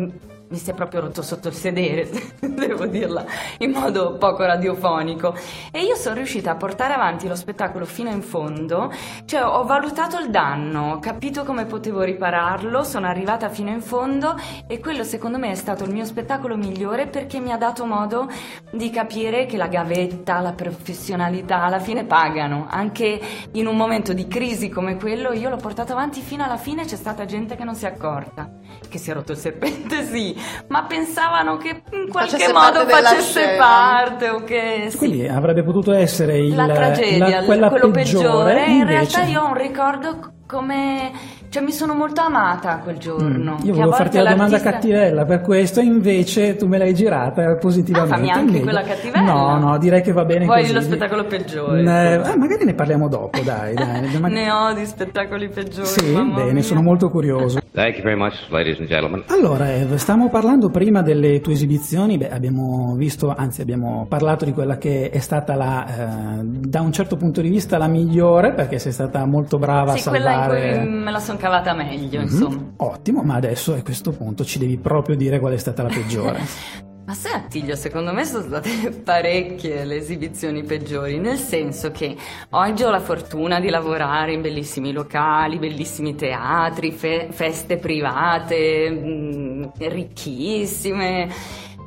mi 0.53 0.59
si 0.59 0.71
è 0.71 0.75
proprio 0.75 1.01
rotto 1.01 1.23
sotto 1.23 1.49
il 1.49 1.55
sedere, 1.55 2.07
devo 2.39 2.85
dirla 2.85 3.25
in 3.59 3.71
modo 3.71 4.19
poco 4.19 4.45
radiofonico. 4.45 5.35
E 5.71 5.83
io 5.83 5.95
sono 5.95 6.17
riuscita 6.17 6.51
a 6.51 6.57
portare 6.57 6.93
avanti 6.93 7.27
lo 7.27 7.35
spettacolo 7.35 7.87
fino 7.87 8.11
in 8.11 8.21
fondo, 8.21 8.93
cioè 9.25 9.43
ho 9.43 9.65
valutato 9.65 10.19
il 10.19 10.29
danno, 10.29 10.93
ho 10.93 10.99
capito 10.99 11.45
come 11.45 11.65
potevo 11.65 12.03
ripararlo, 12.03 12.85
sono 12.85 13.07
arrivata 13.07 13.49
fino 13.49 13.71
in 13.71 13.81
fondo 13.81 14.37
e 14.67 14.79
quello 14.79 15.05
secondo 15.05 15.39
me 15.39 15.51
è 15.51 15.55
stato 15.55 15.85
il 15.85 15.91
mio 15.91 16.05
spettacolo 16.05 16.55
migliore 16.55 17.07
perché 17.07 17.41
mi 17.41 17.51
ha 17.51 17.57
dato 17.57 17.87
modo 17.87 18.29
di 18.73 18.91
capire 18.91 19.47
che 19.47 19.57
la 19.57 19.69
gavetta, 19.69 20.41
la 20.41 20.53
professionalità 20.53 21.63
alla 21.63 21.81
fine 21.81 22.05
pagano. 22.05 22.67
Anche 22.69 23.19
in 23.53 23.67
un 23.67 23.77
momento 23.77 24.13
di 24.13 24.29
crisi 24.29 24.69
come 24.69 24.99
quello 24.99 25.33
io 25.33 25.49
l'ho 25.49 25.57
portato 25.57 25.93
avanti 25.93 26.21
fino 26.21 26.45
alla 26.45 26.59
fine, 26.59 26.85
c'è 26.85 26.97
stata 26.97 27.25
gente 27.25 27.57
che 27.57 27.65
non 27.65 27.75
si 27.75 27.87
è 27.87 27.89
accorta. 27.89 28.51
Che 28.89 28.99
si 28.99 29.11
è 29.11 29.15
rotto 29.15 29.33
il 29.33 29.39
serpente, 29.39 30.05
sì, 30.11 30.37
ma 30.69 30.83
pensavano 30.85 31.57
che 31.57 31.83
in 31.93 32.09
qualche 32.11 32.39
Facesse 32.39 32.53
modo 32.53 32.87
facesse 32.87 33.41
scena. 33.43 33.65
parte 33.65 34.29
o 34.29 34.43
che 34.45 34.87
sì. 34.91 34.97
Quindi 34.99 35.27
avrebbe 35.29 35.63
potuto 35.63 35.93
essere 35.93 36.39
il, 36.39 36.55
la 36.55 36.67
tragedia, 36.69 37.41
la- 37.41 37.45
quella 37.45 37.69
quello 37.69 37.91
peggiore, 37.91 38.55
peggiore. 38.55 38.67
In 38.73 38.87
realtà 38.87 39.23
io 39.23 39.43
ho 39.43 39.47
un 39.49 39.55
ricordo 39.57 40.33
come, 40.47 41.11
cioè 41.53 41.63
mi 41.63 41.71
sono 41.71 41.93
molto 41.93 42.23
amata 42.23 42.79
quel 42.79 42.97
giorno. 42.97 43.59
Mm, 43.61 43.67
Io 43.67 43.75
volevo 43.75 43.93
farti 43.93 44.17
la 44.17 44.31
domanda 44.31 44.59
cattivella 44.59 45.27
per 45.27 45.43
questo, 45.43 45.81
invece 45.81 46.57
tu 46.57 46.67
me 46.67 46.79
l'hai 46.79 46.95
girata 46.95 47.57
positivamente. 47.57 48.15
Ah, 48.15 48.17
fammi 48.17 48.31
anche 48.31 48.61
quella 48.63 48.81
cattivella. 48.81 49.23
No, 49.31 49.59
no, 49.59 49.77
direi 49.79 50.01
che 50.01 50.13
va 50.13 50.25
bene 50.25 50.47
Vuoi 50.47 50.63
così. 50.63 50.73
lo 50.73 50.81
spettacolo 50.81 51.25
peggiore? 51.25 51.83
Eh, 51.83 52.15
ah, 52.15 52.37
magari 52.39 52.65
ne 52.65 52.73
parliamo 52.73 53.07
dopo, 53.07 53.39
dai. 53.43 53.75
dai. 53.75 54.17
Ma- 54.19 54.29
Ne 54.29 54.51
ho 54.51 54.73
di 54.73 54.87
spettacoli 54.87 55.51
peggiori. 55.51 55.87
Sì, 55.87 56.11
mamma 56.13 56.37
bene, 56.37 56.53
mia. 56.55 56.63
sono 56.63 56.81
molto 56.81 57.11
curioso. 57.11 57.61
Thank 57.73 57.97
you 57.97 58.03
very 58.03 58.17
much, 58.19 58.35
ladies 58.49 58.79
and 58.79 58.89
gentlemen. 58.89 59.23
Allora, 59.27 59.71
Eve, 59.75 59.99
stavamo 59.99 60.31
parlando 60.31 60.71
prima 60.71 61.03
delle 61.03 61.41
tue 61.43 61.53
esibizioni, 61.53 62.17
beh, 62.17 62.31
abbiamo 62.31 62.95
visto, 62.97 63.31
anzi 63.35 63.61
abbiamo 63.61 64.07
parlato 64.09 64.47
di 64.47 64.53
quella 64.53 64.79
che 64.79 65.11
è 65.11 65.19
stata 65.19 65.55
la, 65.55 65.87
eh, 65.87 66.43
da 66.45 66.81
un 66.81 66.93
certo 66.93 67.17
punto 67.17 67.43
di 67.43 67.49
vista 67.51 67.77
la 67.77 67.89
migliore, 67.89 68.53
perché 68.55 68.79
sei 68.79 68.93
stata 68.93 69.25
molto 69.27 69.59
brava 69.59 69.93
Sì, 69.97 70.07
a 70.07 70.11
quella 70.11 70.31
salvare... 70.31 70.75
in 70.75 70.81
cui 70.81 70.89
me 70.91 71.11
la 71.11 71.19
sono 71.19 71.39
cavata 71.43 71.75
meglio, 71.75 72.21
Mhm. 72.21 72.27
insomma. 72.27 72.73
Ottimo, 72.77 73.23
ma 73.23 73.35
adesso 73.35 73.75
a 73.75 73.83
questo 73.83 74.13
punto 74.13 74.45
ci 74.45 74.59
devi 74.61 74.77
proprio 74.77 75.17
dire 75.17 75.41
qual 75.41 75.53
è 75.55 75.57
stata 75.59 75.83
la 75.83 75.89
peggiore. 75.89 76.41
Ma 77.05 77.15
sai 77.15 77.33
Attilio, 77.33 77.75
secondo 77.75 78.13
me 78.13 78.25
sono 78.25 78.45
state 78.45 78.91
parecchie 79.05 79.85
le 79.85 79.97
esibizioni 79.97 80.63
peggiori, 80.63 81.19
nel 81.19 81.37
senso 81.37 81.91
che 81.91 82.15
oggi 82.51 82.85
ho 82.85 82.91
la 82.91 83.01
fortuna 83.01 83.59
di 83.59 83.71
lavorare 83.71 84.35
in 84.35 84.41
bellissimi 84.41 84.93
locali, 84.93 85.59
bellissimi 85.59 86.15
teatri, 86.15 86.93
fe- 86.93 87.27
feste 87.33 87.79
private, 87.79 88.89
mm, 88.89 89.65
ricchissime. 89.79 91.29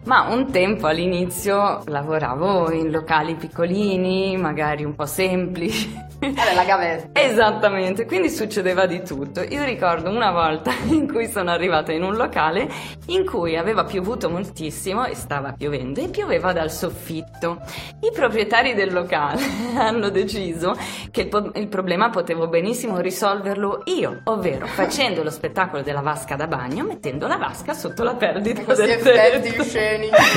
Ma 0.04 0.28
un 0.30 0.52
tempo 0.52 0.86
all'inizio 0.86 1.82
lavoravo 1.86 2.70
in 2.72 2.92
locali 2.92 3.36
piccolini, 3.36 4.36
magari 4.38 4.84
un 4.84 4.94
po' 4.96 5.06
semplici. 5.08 5.92
Vabbè, 6.34 6.54
la 6.54 6.64
gavetta. 6.64 7.20
Esattamente, 7.20 8.06
quindi 8.06 8.30
succedeva 8.30 8.86
di 8.86 9.02
tutto. 9.04 9.42
Io 9.42 9.64
ricordo 9.64 10.10
una 10.10 10.32
volta 10.32 10.72
in 10.88 11.08
cui 11.12 11.28
sono 11.28 11.52
arrivata 11.52 11.92
in 11.92 12.04
un 12.04 12.16
locale 12.16 12.68
in 13.08 13.26
cui 13.26 13.56
aveva 13.58 13.84
piovuto 13.84 14.30
moltissimo 14.30 15.06
e 15.06 15.16
stava 15.16 15.54
piovendo 15.54 16.02
e 16.02 16.08
pioveva 16.10 16.54
dal 16.54 16.72
soffitto. 16.72 17.62
I 18.02 18.12
proprietari 18.14 18.74
del 18.74 18.94
locale 18.94 19.42
hanno 19.78 20.10
deciso 20.10 20.76
che 21.12 21.22
il, 21.22 21.28
po- 21.28 21.52
il 21.54 21.68
problema 21.68 22.10
potevo 22.10 22.48
benissimo 22.48 23.00
risolverlo 23.00 23.84
io, 23.86 24.22
ovvero 24.26 24.66
facendo 24.66 25.24
lo 25.24 25.30
spettacolo 25.30 25.82
della 25.84 26.02
vasca 26.02 26.36
da 26.36 26.48
bagno, 26.48 26.84
mettendo 26.84 27.28
la 27.28 27.38
vasca 27.38 27.74
sotto 27.74 28.04
la 28.04 28.16
perdita 28.16 28.64
Questi 28.64 28.86
del 28.86 28.98
effetti 28.98 29.50
tetto. 29.50 29.64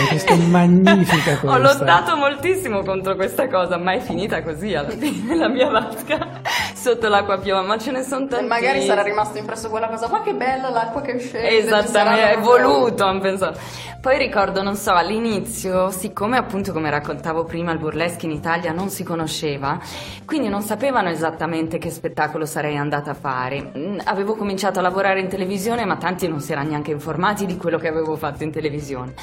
questa 0.09 0.33
è 0.33 0.37
magnifica 0.37 1.39
questa. 1.39 1.51
Ho 1.51 1.59
lottato 1.59 2.17
moltissimo 2.17 2.83
contro 2.83 3.15
questa 3.15 3.49
cosa, 3.49 3.77
ma 3.79 3.93
è 3.93 4.01
finita 4.01 4.43
così 4.43 4.75
alla 4.75 4.91
fine 4.91 5.35
la 5.35 5.49
mia 5.49 5.69
vasca 5.69 5.78
sotto 6.75 7.09
l'acqua 7.09 7.39
piova, 7.39 7.63
ma 7.63 7.79
ce 7.79 7.91
ne 7.91 8.03
sono 8.03 8.25
E 8.27 8.29
tanti. 8.29 8.47
magari 8.47 8.83
sarà 8.85 9.03
rimasto 9.03 9.39
impresso 9.39 9.69
quella 9.69 9.89
cosa, 9.89 10.09
ma 10.09 10.23
che 10.23 10.35
bella 10.35 10.71
l'acqua 10.71 11.01
che 11.01 11.19
scende. 11.19 11.59
Esattamente, 11.59 12.33
è 12.33 12.39
voluto, 12.39 13.05
ho 13.05 13.19
pensato. 13.19 13.59
Poi 14.01 14.17
ricordo, 14.17 14.63
non 14.63 14.77
so, 14.77 14.93
all'inizio, 14.93 15.91
siccome 15.91 16.37
appunto 16.37 16.73
come 16.73 16.89
raccontavo 16.89 17.45
prima 17.45 17.73
il 17.73 17.79
burlesque 17.79 18.29
in 18.29 18.35
Italia 18.35 18.71
non 18.73 18.91
si 18.91 19.03
conosceva, 19.03 19.79
quindi 20.25 20.49
non 20.49 20.63
sapevano 20.63 21.09
esattamente 21.09 21.79
che 21.79 21.91
spettacolo 21.91 22.47
sarei 22.47 22.77
andata 22.77 23.11
a 23.11 23.15
fare. 23.15 23.73
Mm, 23.77 23.99
Avevo 24.05 24.35
cominciato 24.37 24.79
a 24.79 24.83
lavorare 24.83 25.19
in 25.21 25.29
televisione, 25.29 25.85
ma 25.85 25.97
tanti 25.97 26.29
non 26.29 26.41
si 26.41 26.53
erano 26.53 26.69
neanche 26.71 26.93
informati 26.93 27.45
di 27.45 27.57
quello 27.57 27.79
che 27.79 27.89
avevo 27.89 28.15
fatto 28.17 28.45
in 28.45 28.53
televisione. 28.53 29.15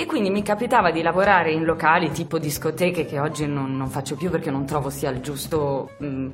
E 0.00 0.06
quindi 0.06 0.30
mi 0.30 0.44
capitava 0.44 0.92
di 0.92 1.02
lavorare 1.02 1.50
in 1.50 1.64
locali 1.64 2.12
tipo 2.12 2.38
discoteche 2.38 3.04
che 3.04 3.18
oggi 3.18 3.48
non, 3.48 3.76
non 3.76 3.88
faccio 3.88 4.14
più 4.14 4.30
perché 4.30 4.48
non 4.48 4.64
trovo 4.64 4.90
sia 4.90 5.10
il 5.10 5.20
giusto, 5.20 5.90
mm, 6.00 6.30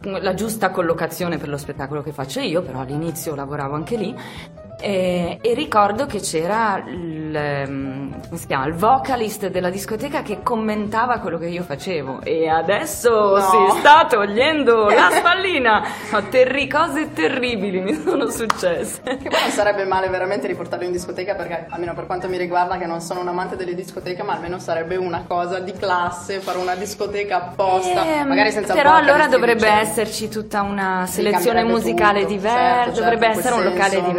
la 0.00 0.32
giusta 0.32 0.70
collocazione 0.70 1.36
per 1.36 1.50
lo 1.50 1.58
spettacolo 1.58 2.00
che 2.00 2.10
faccio 2.10 2.40
io, 2.40 2.62
però 2.62 2.80
all'inizio 2.80 3.34
lavoravo 3.34 3.74
anche 3.74 3.96
lì. 3.98 4.16
E, 4.84 5.38
e 5.40 5.54
ricordo 5.54 6.06
che 6.06 6.18
c'era 6.18 6.82
il, 6.88 7.32
ehm, 7.34 8.20
come 8.26 8.36
si 8.36 8.46
chiama, 8.48 8.66
il 8.66 8.74
vocalist 8.74 9.46
della 9.48 9.70
discoteca 9.70 10.22
che 10.22 10.40
commentava 10.42 11.18
quello 11.18 11.38
che 11.38 11.46
io 11.46 11.62
facevo. 11.62 12.22
E 12.24 12.48
adesso 12.48 13.10
No. 13.36 13.38
si 13.40 13.78
sta 13.78 14.06
togliendo 14.08 14.88
la 14.90 15.08
spallina. 15.12 15.82
No, 16.10 16.28
terri- 16.28 16.66
cose 16.68 17.12
terribili 17.12 17.80
mi 17.80 17.94
sono 17.94 18.28
successe. 18.28 19.00
Che 19.04 19.28
poi 19.28 19.40
non 19.40 19.50
sarebbe 19.50 19.84
male 19.84 20.08
veramente 20.08 20.48
riportarlo 20.48 20.84
in 20.84 20.90
discoteca 20.90 21.34
perché, 21.36 21.66
almeno 21.70 21.94
per 21.94 22.06
quanto 22.06 22.28
mi 22.28 22.36
riguarda, 22.36 22.76
che 22.76 22.86
non 22.86 23.00
sono 23.00 23.20
un 23.20 23.28
amante 23.28 23.54
delle 23.54 23.76
discoteche, 23.76 24.24
ma 24.24 24.32
almeno 24.32 24.58
sarebbe 24.58 24.96
una 24.96 25.22
cosa 25.28 25.60
di 25.60 25.72
classe, 25.72 26.40
fare 26.40 26.58
una 26.58 26.74
discoteca 26.74 27.36
apposta, 27.36 28.04
Ehm, 28.04 28.26
magari 28.26 28.50
senza 28.50 28.74
però 28.74 28.90
vocalist, 28.90 29.10
allora 29.10 29.28
dovrebbe 29.28 29.68
esserci 29.68 30.28
tutta 30.28 30.62
una 30.62 31.04
selezione 31.06 31.62
musicale 31.62 32.22
tutto, 32.22 32.32
diversa 32.32 32.58
certo, 32.58 32.84
certo, 32.94 33.00
dovrebbe 33.00 33.26
essere 33.28 33.54
un 33.54 33.62
locale 33.62 33.90
senso. 33.90 34.10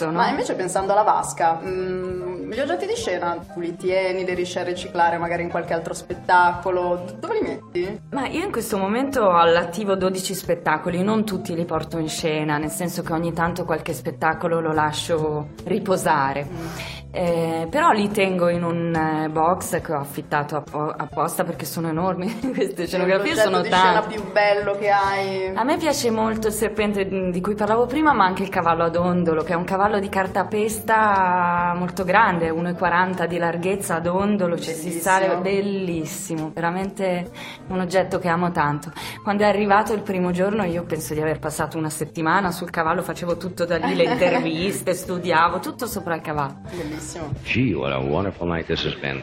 Diverso 0.00 0.06
no? 0.06 0.12
Ma 0.12 0.28
invece 0.28 0.54
pensando 0.54 0.92
alla 0.92 1.02
vasca, 1.02 1.60
mm, 1.62 2.52
gli 2.52 2.58
oggetti 2.58 2.86
di 2.86 2.94
scena 2.94 3.36
tu 3.52 3.60
li 3.60 3.76
tieni, 3.76 4.24
li 4.24 4.34
riesci 4.34 4.58
a 4.58 4.62
riciclare 4.62 5.18
magari 5.18 5.42
in 5.42 5.50
qualche 5.50 5.74
altro 5.74 5.92
spettacolo? 5.94 7.04
Dove 7.18 7.34
li 7.34 7.48
metti? 7.48 8.00
Ma 8.10 8.26
io 8.26 8.44
in 8.44 8.50
questo 8.50 8.78
momento 8.78 9.22
ho 9.22 9.38
all'attivo 9.38 9.94
12 9.94 10.34
spettacoli, 10.34 11.02
non 11.02 11.24
tutti 11.24 11.54
li 11.54 11.64
porto 11.64 11.98
in 11.98 12.08
scena, 12.08 12.56
nel 12.58 12.70
senso 12.70 13.02
che 13.02 13.12
ogni 13.12 13.32
tanto 13.32 13.64
qualche 13.64 13.92
spettacolo 13.92 14.60
lo 14.60 14.72
lascio 14.72 15.48
riposare. 15.64 16.44
Mm. 16.44 16.99
Eh, 17.12 17.66
però 17.68 17.90
li 17.90 18.08
tengo 18.08 18.48
in 18.48 18.62
un 18.62 18.94
eh, 18.94 19.28
box 19.28 19.80
che 19.80 19.92
ho 19.92 19.98
affittato 19.98 20.54
appo- 20.54 20.94
apposta 20.96 21.42
perché 21.42 21.64
sono 21.64 21.88
enormi 21.88 22.38
queste 22.54 22.86
scenografie 22.86 23.34
sono 23.34 23.62
tante 23.62 24.14
il 24.14 24.20
più 24.20 24.30
bello 24.30 24.76
che 24.76 24.90
hai. 24.90 25.50
A 25.52 25.64
me 25.64 25.76
piace 25.76 26.12
molto 26.12 26.46
il 26.46 26.52
serpente 26.52 27.08
di 27.32 27.40
cui 27.40 27.56
parlavo 27.56 27.86
prima 27.86 28.12
ma 28.12 28.26
anche 28.26 28.44
il 28.44 28.48
cavallo 28.48 28.84
ad 28.84 28.94
ondolo 28.94 29.42
che 29.42 29.54
è 29.54 29.56
un 29.56 29.64
cavallo 29.64 29.98
di 29.98 30.08
cartapesta 30.08 31.74
molto 31.76 32.04
grande 32.04 32.50
1,40 32.50 33.26
di 33.26 33.38
larghezza 33.38 33.96
ad 33.96 34.06
ondolo 34.06 34.56
ci 34.56 34.72
si 34.72 34.92
sale 34.92 35.36
bellissimo 35.38 36.52
veramente 36.54 37.28
un 37.70 37.80
oggetto 37.80 38.20
che 38.20 38.28
amo 38.28 38.52
tanto. 38.52 38.92
Quando 39.24 39.42
è 39.42 39.46
arrivato 39.46 39.92
il 39.94 40.02
primo 40.02 40.30
giorno 40.30 40.62
io 40.62 40.84
penso 40.84 41.14
di 41.14 41.20
aver 41.20 41.40
passato 41.40 41.76
una 41.76 41.90
settimana 41.90 42.52
sul 42.52 42.70
cavallo 42.70 43.02
facevo 43.02 43.36
tutto 43.36 43.64
da 43.64 43.78
lì 43.78 43.96
le 43.96 44.04
interviste 44.12 44.94
studiavo 44.94 45.58
tutto 45.58 45.86
sopra 45.88 46.14
il 46.14 46.20
cavallo. 46.20 46.58
Bellissimo 46.70 46.99
bellissimo. 47.00 47.32
Gee, 47.42 47.74
what 47.74 47.92
a 47.92 47.98
wonderful 47.98 48.46
night 48.46 48.66
this 48.66 48.84
has 48.84 48.94
been. 48.96 49.22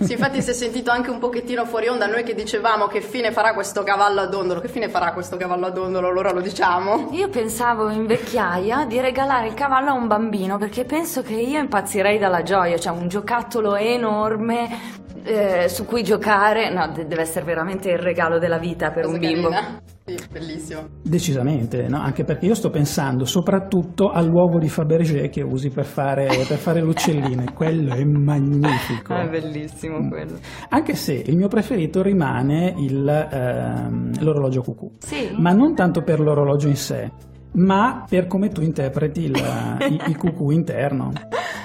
Sì, 0.00 0.12
infatti 0.12 0.40
si 0.42 0.50
è 0.50 0.52
sentito 0.52 0.90
anche 0.90 1.10
un 1.10 1.18
pochettino 1.18 1.64
fuori 1.64 1.86
onda 1.86 2.06
noi 2.06 2.24
che 2.24 2.34
dicevamo 2.34 2.86
che 2.86 3.00
fine 3.00 3.30
farà 3.30 3.52
questo 3.52 3.84
cavallo 3.84 4.20
ad 4.20 4.34
ondolo. 4.34 4.60
Che 4.60 4.68
fine 4.68 4.88
farà 4.88 5.12
questo 5.12 5.36
cavallo 5.36 5.66
ad 5.66 5.76
ondolo? 5.76 6.08
Allora 6.08 6.32
lo 6.32 6.40
diciamo. 6.40 7.10
Io 7.12 7.28
pensavo 7.28 7.88
in 7.90 8.06
vecchiaia 8.06 8.84
di 8.86 9.00
regalare 9.00 9.48
il 9.48 9.54
cavallo 9.54 9.90
a 9.90 9.92
un 9.92 10.08
bambino 10.08 10.58
perché 10.58 10.84
penso 10.84 11.22
che 11.22 11.34
io 11.34 11.58
impazzirei 11.60 12.18
dalla 12.18 12.42
gioia, 12.42 12.78
cioè 12.78 12.92
un 12.92 13.06
giocattolo 13.06 13.76
enorme 13.76 15.01
eh, 15.24 15.68
su 15.68 15.84
cui 15.84 16.02
giocare. 16.02 16.72
No, 16.72 16.92
deve 16.92 17.22
essere 17.22 17.44
veramente 17.44 17.90
il 17.90 17.98
regalo 17.98 18.38
della 18.38 18.58
vita 18.58 18.90
per 18.90 19.04
Cosa 19.04 19.14
un 19.14 19.20
bimbo. 19.20 19.48
Carina. 19.48 19.82
Sì, 20.04 20.18
bellissimo. 20.32 20.88
Decisamente, 21.00 21.86
no? 21.86 22.00
anche 22.00 22.24
perché 22.24 22.46
io 22.46 22.56
sto 22.56 22.70
pensando 22.70 23.24
soprattutto 23.24 24.10
all'uovo 24.10 24.58
di 24.58 24.68
Fabergé 24.68 25.28
che 25.28 25.42
usi 25.42 25.70
per 25.70 25.84
fare, 25.84 26.26
per 26.26 26.56
fare 26.56 26.80
l'uccellino, 26.80 27.44
quello 27.54 27.94
è 27.94 28.02
magnifico. 28.02 29.14
È 29.14 29.28
bellissimo 29.28 30.00
mm. 30.00 30.08
quello. 30.08 30.38
Anche 30.70 30.94
se 30.96 31.12
il 31.12 31.36
mio 31.36 31.46
preferito 31.46 32.02
rimane 32.02 32.74
il, 32.78 33.08
ehm, 33.08 34.22
l'orologio 34.24 34.62
cucù, 34.62 34.90
sì. 34.98 35.30
ma 35.38 35.52
non 35.52 35.74
tanto 35.76 36.02
per 36.02 36.18
l'orologio 36.18 36.66
in 36.66 36.76
sé, 36.76 37.08
ma 37.52 38.04
per 38.08 38.26
come 38.26 38.48
tu 38.48 38.60
interpreti 38.60 39.22
il, 39.22 39.36
il, 39.88 40.04
il 40.08 40.16
cucù 40.16 40.50
interno. 40.50 41.12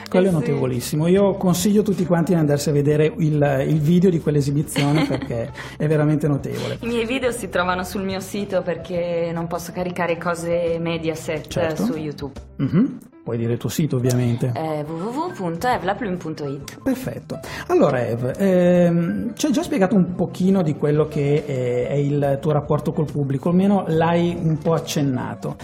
Quello 0.10 0.28
è 0.28 0.32
notevolissimo. 0.32 1.08
Io 1.08 1.36
consiglio 1.36 1.82
a 1.82 1.84
tutti 1.84 2.06
quanti 2.06 2.34
di 2.34 2.39
andarsi 2.39 2.70
a 2.70 2.72
vedere 2.72 3.13
il, 3.17 3.65
il 3.67 3.80
video 3.80 4.10
di 4.10 4.20
quell'esibizione 4.20 5.06
perché 5.08 5.52
è 5.78 5.88
veramente 5.88 6.28
notevole. 6.28 6.78
I 6.82 6.88
miei 6.88 7.06
video 7.06 7.32
si 7.32 7.50
trovano 7.50 7.84
sul 7.84 8.04
mio 8.04 8.20
sito 8.20 8.62
perché 8.62 9.32
non 9.34 9.48
posso 9.48 9.72
caricare 9.72 10.17
cose 10.17 10.78
Mediaset 10.80 11.48
certo. 11.48 11.86
su 11.86 11.96
YouTube. 11.96 12.34
Mm-hmm. 12.62 12.86
Puoi 13.28 13.38
dire 13.38 13.52
il 13.52 13.60
tuo 13.60 13.67
sito 13.67 13.98
ovviamente. 13.98 14.54
Eh, 14.56 14.86
www.evlaplum.it 14.88 16.80
Perfetto. 16.82 17.38
Allora 17.67 18.08
Ev, 18.08 18.34
ehm, 18.38 19.36
ci 19.36 19.48
hai 19.48 19.52
già 19.52 19.63
spiegato 19.63 19.96
un 19.98 20.15
pochino 20.15 20.62
di 20.62 20.78
quello 20.78 21.10
che 21.10 21.43
è, 21.46 21.89
è 21.89 21.96
il 21.96 22.38
tuo 22.39 22.54
rapporto 22.54 22.93
col 22.93 23.12
pubblico, 23.12 23.50
almeno 23.50 23.84
l'hai 23.88 24.34
un 24.41 24.58
po' 24.60 24.72
accennato. 24.72 25.58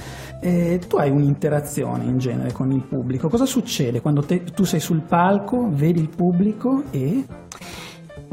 Eh, 0.45 0.77
tu 0.89 0.97
hai 0.97 1.09
un'interazione 1.09 2.03
in 2.03 2.17
genere 2.17 2.51
con 2.51 2.69
il 2.73 2.81
pubblico, 2.81 3.29
cosa 3.29 3.45
succede 3.45 4.01
quando 4.01 4.23
te, 4.23 4.43
tu 4.43 4.65
sei 4.65 4.81
sul 4.81 4.99
palco, 4.99 5.69
vedi 5.71 6.01
il 6.01 6.09
pubblico 6.09 6.83
e... 6.91 7.23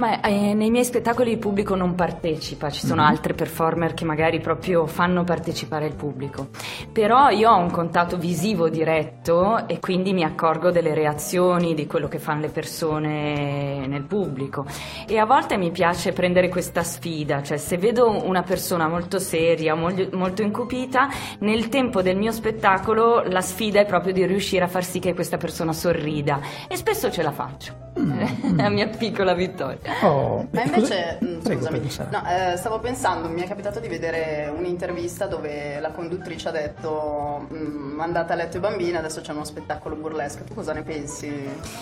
Ma 0.01 0.23
eh, 0.23 0.55
nei 0.55 0.71
miei 0.71 0.87
spettacoli 0.87 1.33
il 1.33 1.37
pubblico 1.37 1.75
non 1.75 1.95
partecipa, 1.95 2.71
ci 2.71 2.87
sono 2.87 3.03
mm-hmm. 3.03 3.11
altre 3.11 3.35
performer 3.35 3.93
che 3.93 4.07
magari 4.07 4.41
proprio 4.41 4.87
fanno 4.87 5.25
partecipare 5.25 5.85
il 5.85 5.95
pubblico. 5.95 6.49
Però 6.91 7.29
io 7.29 7.51
ho 7.51 7.59
un 7.59 7.71
contatto 7.71 8.17
visivo 8.17 8.71
diretto 8.71 9.69
e 9.69 9.79
quindi 9.79 10.15
mi 10.15 10.25
accorgo 10.25 10.71
delle 10.71 10.95
reazioni, 10.95 11.75
di 11.75 11.87
quello 11.87 12.09
che 12.09 12.19
fanno 12.19 12.41
le 12.41 12.49
persone 12.49 13.87
nel 13.87 14.05
pubblico. 14.05 14.65
E 15.07 15.19
a 15.19 15.27
volte 15.27 15.59
mi 15.59 15.71
piace 15.71 16.13
prendere 16.13 16.49
questa 16.49 16.83
sfida, 16.83 17.43
cioè 17.43 17.59
se 17.59 17.77
vedo 17.77 18.25
una 18.25 18.43
persona 18.43 18.89
molto 18.89 19.19
seria, 19.19 19.75
molto 19.75 20.41
incupita, 20.41 21.11
nel 21.41 21.69
tempo 21.69 22.01
del 22.01 22.17
mio 22.17 22.33
spettacolo 22.33 23.23
la 23.25 23.43
sfida 23.43 23.81
è 23.81 23.85
proprio 23.85 24.15
di 24.15 24.25
riuscire 24.25 24.65
a 24.65 24.69
far 24.69 24.83
sì 24.83 24.99
che 24.99 25.13
questa 25.13 25.37
persona 25.37 25.75
sorrida 25.75 26.41
e 26.69 26.77
spesso 26.77 27.11
ce 27.11 27.21
la 27.21 27.33
faccio. 27.33 27.89
Mm, 27.99 28.13
mm. 28.47 28.57
la 28.57 28.69
mia 28.71 28.89
piccola 28.89 29.35
vittoria. 29.35 29.79
Oh, 30.03 30.47
Ma 30.51 30.63
invece, 30.63 31.19
mh, 31.21 31.27
mm, 31.27 31.39
Prego, 31.41 31.67
scusami, 31.67 32.09
no, 32.11 32.23
eh, 32.27 32.57
stavo 32.57 32.79
pensando, 32.79 33.29
mi 33.29 33.43
è 33.43 33.47
capitato 33.47 33.81
di 33.81 33.89
vedere 33.89 34.53
un'intervista 34.55 35.27
dove 35.27 35.79
la 35.81 35.91
conduttrice 35.91 36.49
ha 36.49 36.53
detto 36.53 37.47
mh, 37.49 37.57
mandate 37.57 38.33
a 38.33 38.37
letto 38.37 38.57
i 38.57 38.61
bambini, 38.61 38.97
adesso 38.97 39.21
c'è 39.21 39.33
uno 39.33 39.45
spettacolo 39.45 39.97
burlesco. 39.97 40.45
Tu 40.45 40.55
cosa 40.55 40.73
ne 40.73 40.83
pensi 40.83 41.29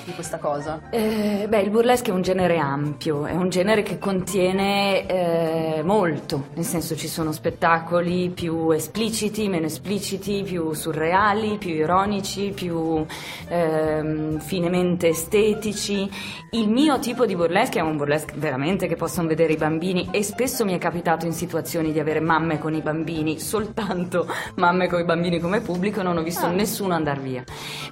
di 0.04 0.12
questa 0.14 0.38
cosa? 0.38 0.80
Eh, 0.90 1.46
beh, 1.48 1.60
il 1.60 1.70
burlesque 1.70 2.10
è 2.10 2.14
un 2.14 2.22
genere 2.22 2.58
ampio, 2.58 3.26
è 3.26 3.34
un 3.34 3.48
genere 3.48 3.82
che 3.82 3.98
contiene 3.98 5.06
eh, 5.06 5.82
molto, 5.82 6.46
nel 6.54 6.64
senso 6.64 6.96
ci 6.96 7.08
sono 7.08 7.32
spettacoli 7.32 8.30
più 8.30 8.70
espliciti, 8.70 9.48
meno 9.48 9.66
espliciti, 9.66 10.42
più 10.42 10.72
surreali, 10.72 11.56
più 11.58 11.70
ironici, 11.70 12.52
più 12.54 13.04
ehm, 13.48 14.38
finemente 14.40 15.08
estetici. 15.08 16.10
Il 16.50 16.68
mio 16.68 16.98
tipo 16.98 17.26
di 17.26 17.36
burlesque 17.36 17.80
è 17.80 17.82
un 17.82 17.88
burlesque 17.96 18.35
veramente 18.37 18.87
che 18.87 18.96
possono 18.96 19.29
vedere 19.29 19.53
i 19.53 19.57
bambini 19.57 20.09
e 20.11 20.22
spesso 20.22 20.64
mi 20.64 20.74
è 20.74 20.79
capitato 20.79 21.27
in 21.27 21.33
situazioni 21.33 21.92
di 21.92 21.98
avere 21.98 22.20
mamme 22.20 22.59
con 22.59 22.74
i 22.74 22.83
bambini, 22.83 23.38
soltanto 23.38 24.27
mamme 24.57 24.88
con 24.88 25.01
i 25.01 25.05
bambini 25.05 25.40
come 25.40 25.61
pubblico, 25.61 26.03
non 26.03 26.16
ho 26.16 26.22
visto 26.22 26.46
ah. 26.46 26.51
nessuno 26.51 26.94
andare 26.94 27.20
via. 27.20 27.44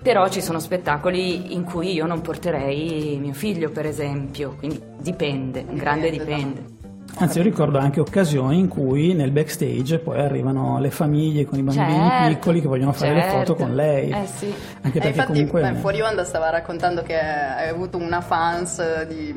Però 0.02 0.28
ci 0.28 0.42
sono 0.42 0.58
spettacoli 0.58 1.54
in 1.54 1.64
cui 1.64 1.92
io 1.92 2.06
non 2.06 2.20
porterei 2.20 3.18
mio 3.20 3.32
figlio, 3.32 3.70
per 3.70 3.86
esempio, 3.86 4.56
quindi 4.58 4.80
dipende, 4.98 5.64
un 5.68 5.76
grande 5.76 6.10
dipende. 6.10 6.74
Anzi, 7.18 7.38
io 7.38 7.44
ricordo 7.44 7.78
anche 7.78 7.98
occasioni 7.98 8.58
in 8.58 8.68
cui 8.68 9.14
nel 9.14 9.30
backstage 9.30 10.00
poi 10.00 10.18
arrivano 10.18 10.78
le 10.78 10.90
famiglie 10.90 11.46
con 11.46 11.58
i 11.58 11.62
bambini 11.62 12.08
certo, 12.08 12.28
piccoli 12.28 12.60
che 12.60 12.68
vogliono 12.68 12.92
fare 12.92 13.14
certo. 13.14 13.38
le 13.38 13.38
foto 13.38 13.54
con 13.54 13.74
lei. 13.74 14.10
Eh 14.10 14.26
sì. 14.26 14.54
Anche 14.82 14.98
perché 15.00 15.08
infatti, 15.08 15.32
comunque... 15.32 15.60
beh, 15.62 15.74
fuori 15.76 16.02
onda 16.02 16.24
stava 16.24 16.50
raccontando 16.50 17.02
che 17.02 17.18
hai 17.18 17.70
avuto 17.70 17.96
una 17.96 18.20
fans 18.20 19.06
di 19.06 19.34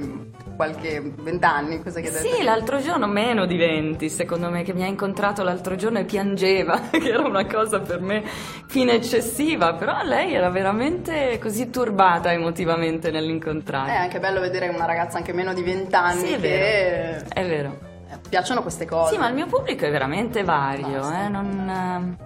qualche 0.59 1.01
vent'anni, 1.01 1.81
cosa 1.81 2.01
che 2.01 2.11
Sì, 2.11 2.43
l'altro 2.43 2.81
giorno 2.81 3.07
meno 3.07 3.45
di 3.45 3.55
venti, 3.55 4.09
secondo 4.09 4.49
me, 4.49 4.63
che 4.63 4.73
mi 4.73 4.83
ha 4.83 4.87
incontrato 4.87 5.41
l'altro 5.41 5.77
giorno 5.77 5.99
e 5.99 6.03
piangeva, 6.03 6.81
che 6.91 6.97
era 6.97 7.25
una 7.25 7.45
cosa 7.45 7.79
per 7.79 8.01
me 8.01 8.23
fine 8.67 8.95
eccessiva, 8.95 9.75
però 9.75 10.03
lei 10.03 10.33
era 10.33 10.49
veramente 10.49 11.39
così 11.39 11.69
turbata 11.69 12.33
emotivamente 12.33 13.09
nell'incontrare. 13.09 13.93
È 13.93 13.95
anche 13.95 14.19
bello 14.19 14.41
vedere 14.41 14.67
una 14.67 14.83
ragazza 14.83 15.15
anche 15.15 15.31
meno 15.31 15.53
di 15.53 15.63
vent'anni 15.63 16.27
sì, 16.27 16.33
è 16.33 16.39
che... 16.41 16.49
Vero. 16.49 17.25
È 17.29 17.47
vero. 17.47 17.79
Piacciono 18.27 18.61
queste 18.61 18.83
cose. 18.83 19.13
Sì, 19.13 19.17
ma 19.17 19.29
il 19.29 19.35
mio 19.35 19.45
pubblico 19.45 19.85
è 19.85 19.89
veramente 19.89 20.43
vario, 20.43 21.09
eh? 21.09 21.29
non, 21.29 22.17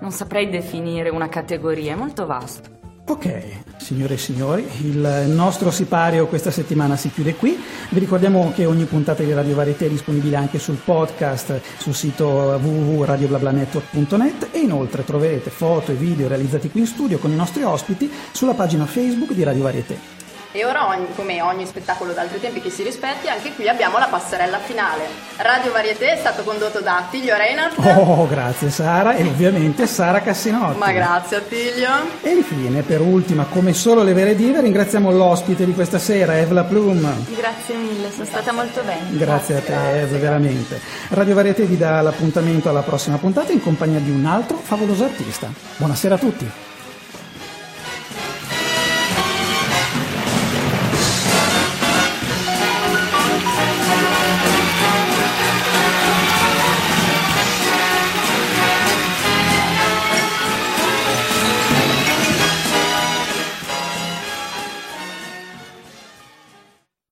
non 0.00 0.10
saprei 0.10 0.50
definire 0.50 1.08
una 1.08 1.30
categoria, 1.30 1.94
è 1.94 1.96
molto 1.96 2.26
vasto. 2.26 2.79
Ok, 3.10 3.42
signore 3.78 4.14
e 4.14 4.18
signori, 4.18 4.64
il 4.82 5.24
nostro 5.26 5.72
sipario 5.72 6.28
questa 6.28 6.52
settimana 6.52 6.94
si 6.94 7.10
chiude 7.10 7.34
qui. 7.34 7.60
Vi 7.88 7.98
ricordiamo 7.98 8.52
che 8.54 8.66
ogni 8.66 8.84
puntata 8.84 9.24
di 9.24 9.32
Radio 9.32 9.56
Varieté 9.56 9.86
è 9.86 9.88
disponibile 9.88 10.36
anche 10.36 10.60
sul 10.60 10.76
podcast 10.76 11.60
sul 11.78 11.92
sito 11.92 12.24
www.radioblablanetwork.net 12.24 14.50
e 14.52 14.60
inoltre 14.60 15.04
troverete 15.04 15.50
foto 15.50 15.90
e 15.90 15.96
video 15.96 16.28
realizzati 16.28 16.70
qui 16.70 16.82
in 16.82 16.86
studio 16.86 17.18
con 17.18 17.32
i 17.32 17.36
nostri 17.36 17.64
ospiti 17.64 18.08
sulla 18.30 18.54
pagina 18.54 18.86
Facebook 18.86 19.32
di 19.32 19.42
Radio 19.42 19.64
Varieté. 19.64 20.19
E 20.52 20.64
ora, 20.64 20.88
ogni, 20.88 21.06
come 21.14 21.40
ogni 21.42 21.64
spettacolo 21.64 22.12
d'altri 22.12 22.40
tempi 22.40 22.60
che 22.60 22.70
si 22.70 22.82
rispetti, 22.82 23.28
anche 23.28 23.52
qui 23.54 23.68
abbiamo 23.68 23.98
la 23.98 24.06
passerella 24.06 24.58
finale. 24.58 25.04
Radio 25.36 25.70
Varieté 25.70 26.14
è 26.14 26.16
stato 26.16 26.42
condotto 26.42 26.80
da 26.80 26.96
Attilio 26.96 27.36
Reinhardt. 27.36 27.78
Oh, 27.78 28.26
grazie 28.26 28.68
Sara, 28.68 29.14
e 29.14 29.22
ovviamente 29.22 29.86
Sara 29.86 30.20
Cassinotti. 30.20 30.76
Ma 30.76 30.90
grazie 30.90 31.36
Attilio. 31.36 31.88
E 32.22 32.30
infine, 32.30 32.82
per 32.82 33.00
ultima, 33.00 33.44
come 33.44 33.72
solo 33.74 34.02
le 34.02 34.12
vere 34.12 34.34
dive, 34.34 34.60
ringraziamo 34.60 35.12
l'ospite 35.12 35.64
di 35.64 35.72
questa 35.72 36.00
sera, 36.00 36.36
Evla 36.36 36.64
Plum. 36.64 37.00
Grazie 37.36 37.76
mille, 37.76 38.10
sono 38.10 38.24
stata 38.24 38.52
molto 38.52 38.82
bene. 38.82 39.06
Grazie, 39.10 39.54
grazie 39.54 39.54
a 39.54 39.60
te, 39.60 40.00
Ev, 40.00 40.16
veramente. 40.18 40.80
Radio 41.10 41.34
Varieté 41.36 41.62
vi 41.62 41.76
dà 41.76 42.00
l'appuntamento 42.00 42.68
alla 42.68 42.82
prossima 42.82 43.18
puntata 43.18 43.52
in 43.52 43.62
compagnia 43.62 44.00
di 44.00 44.10
un 44.10 44.26
altro 44.26 44.56
favoloso 44.56 45.04
artista. 45.04 45.48
Buonasera 45.76 46.16
a 46.16 46.18
tutti. 46.18 46.50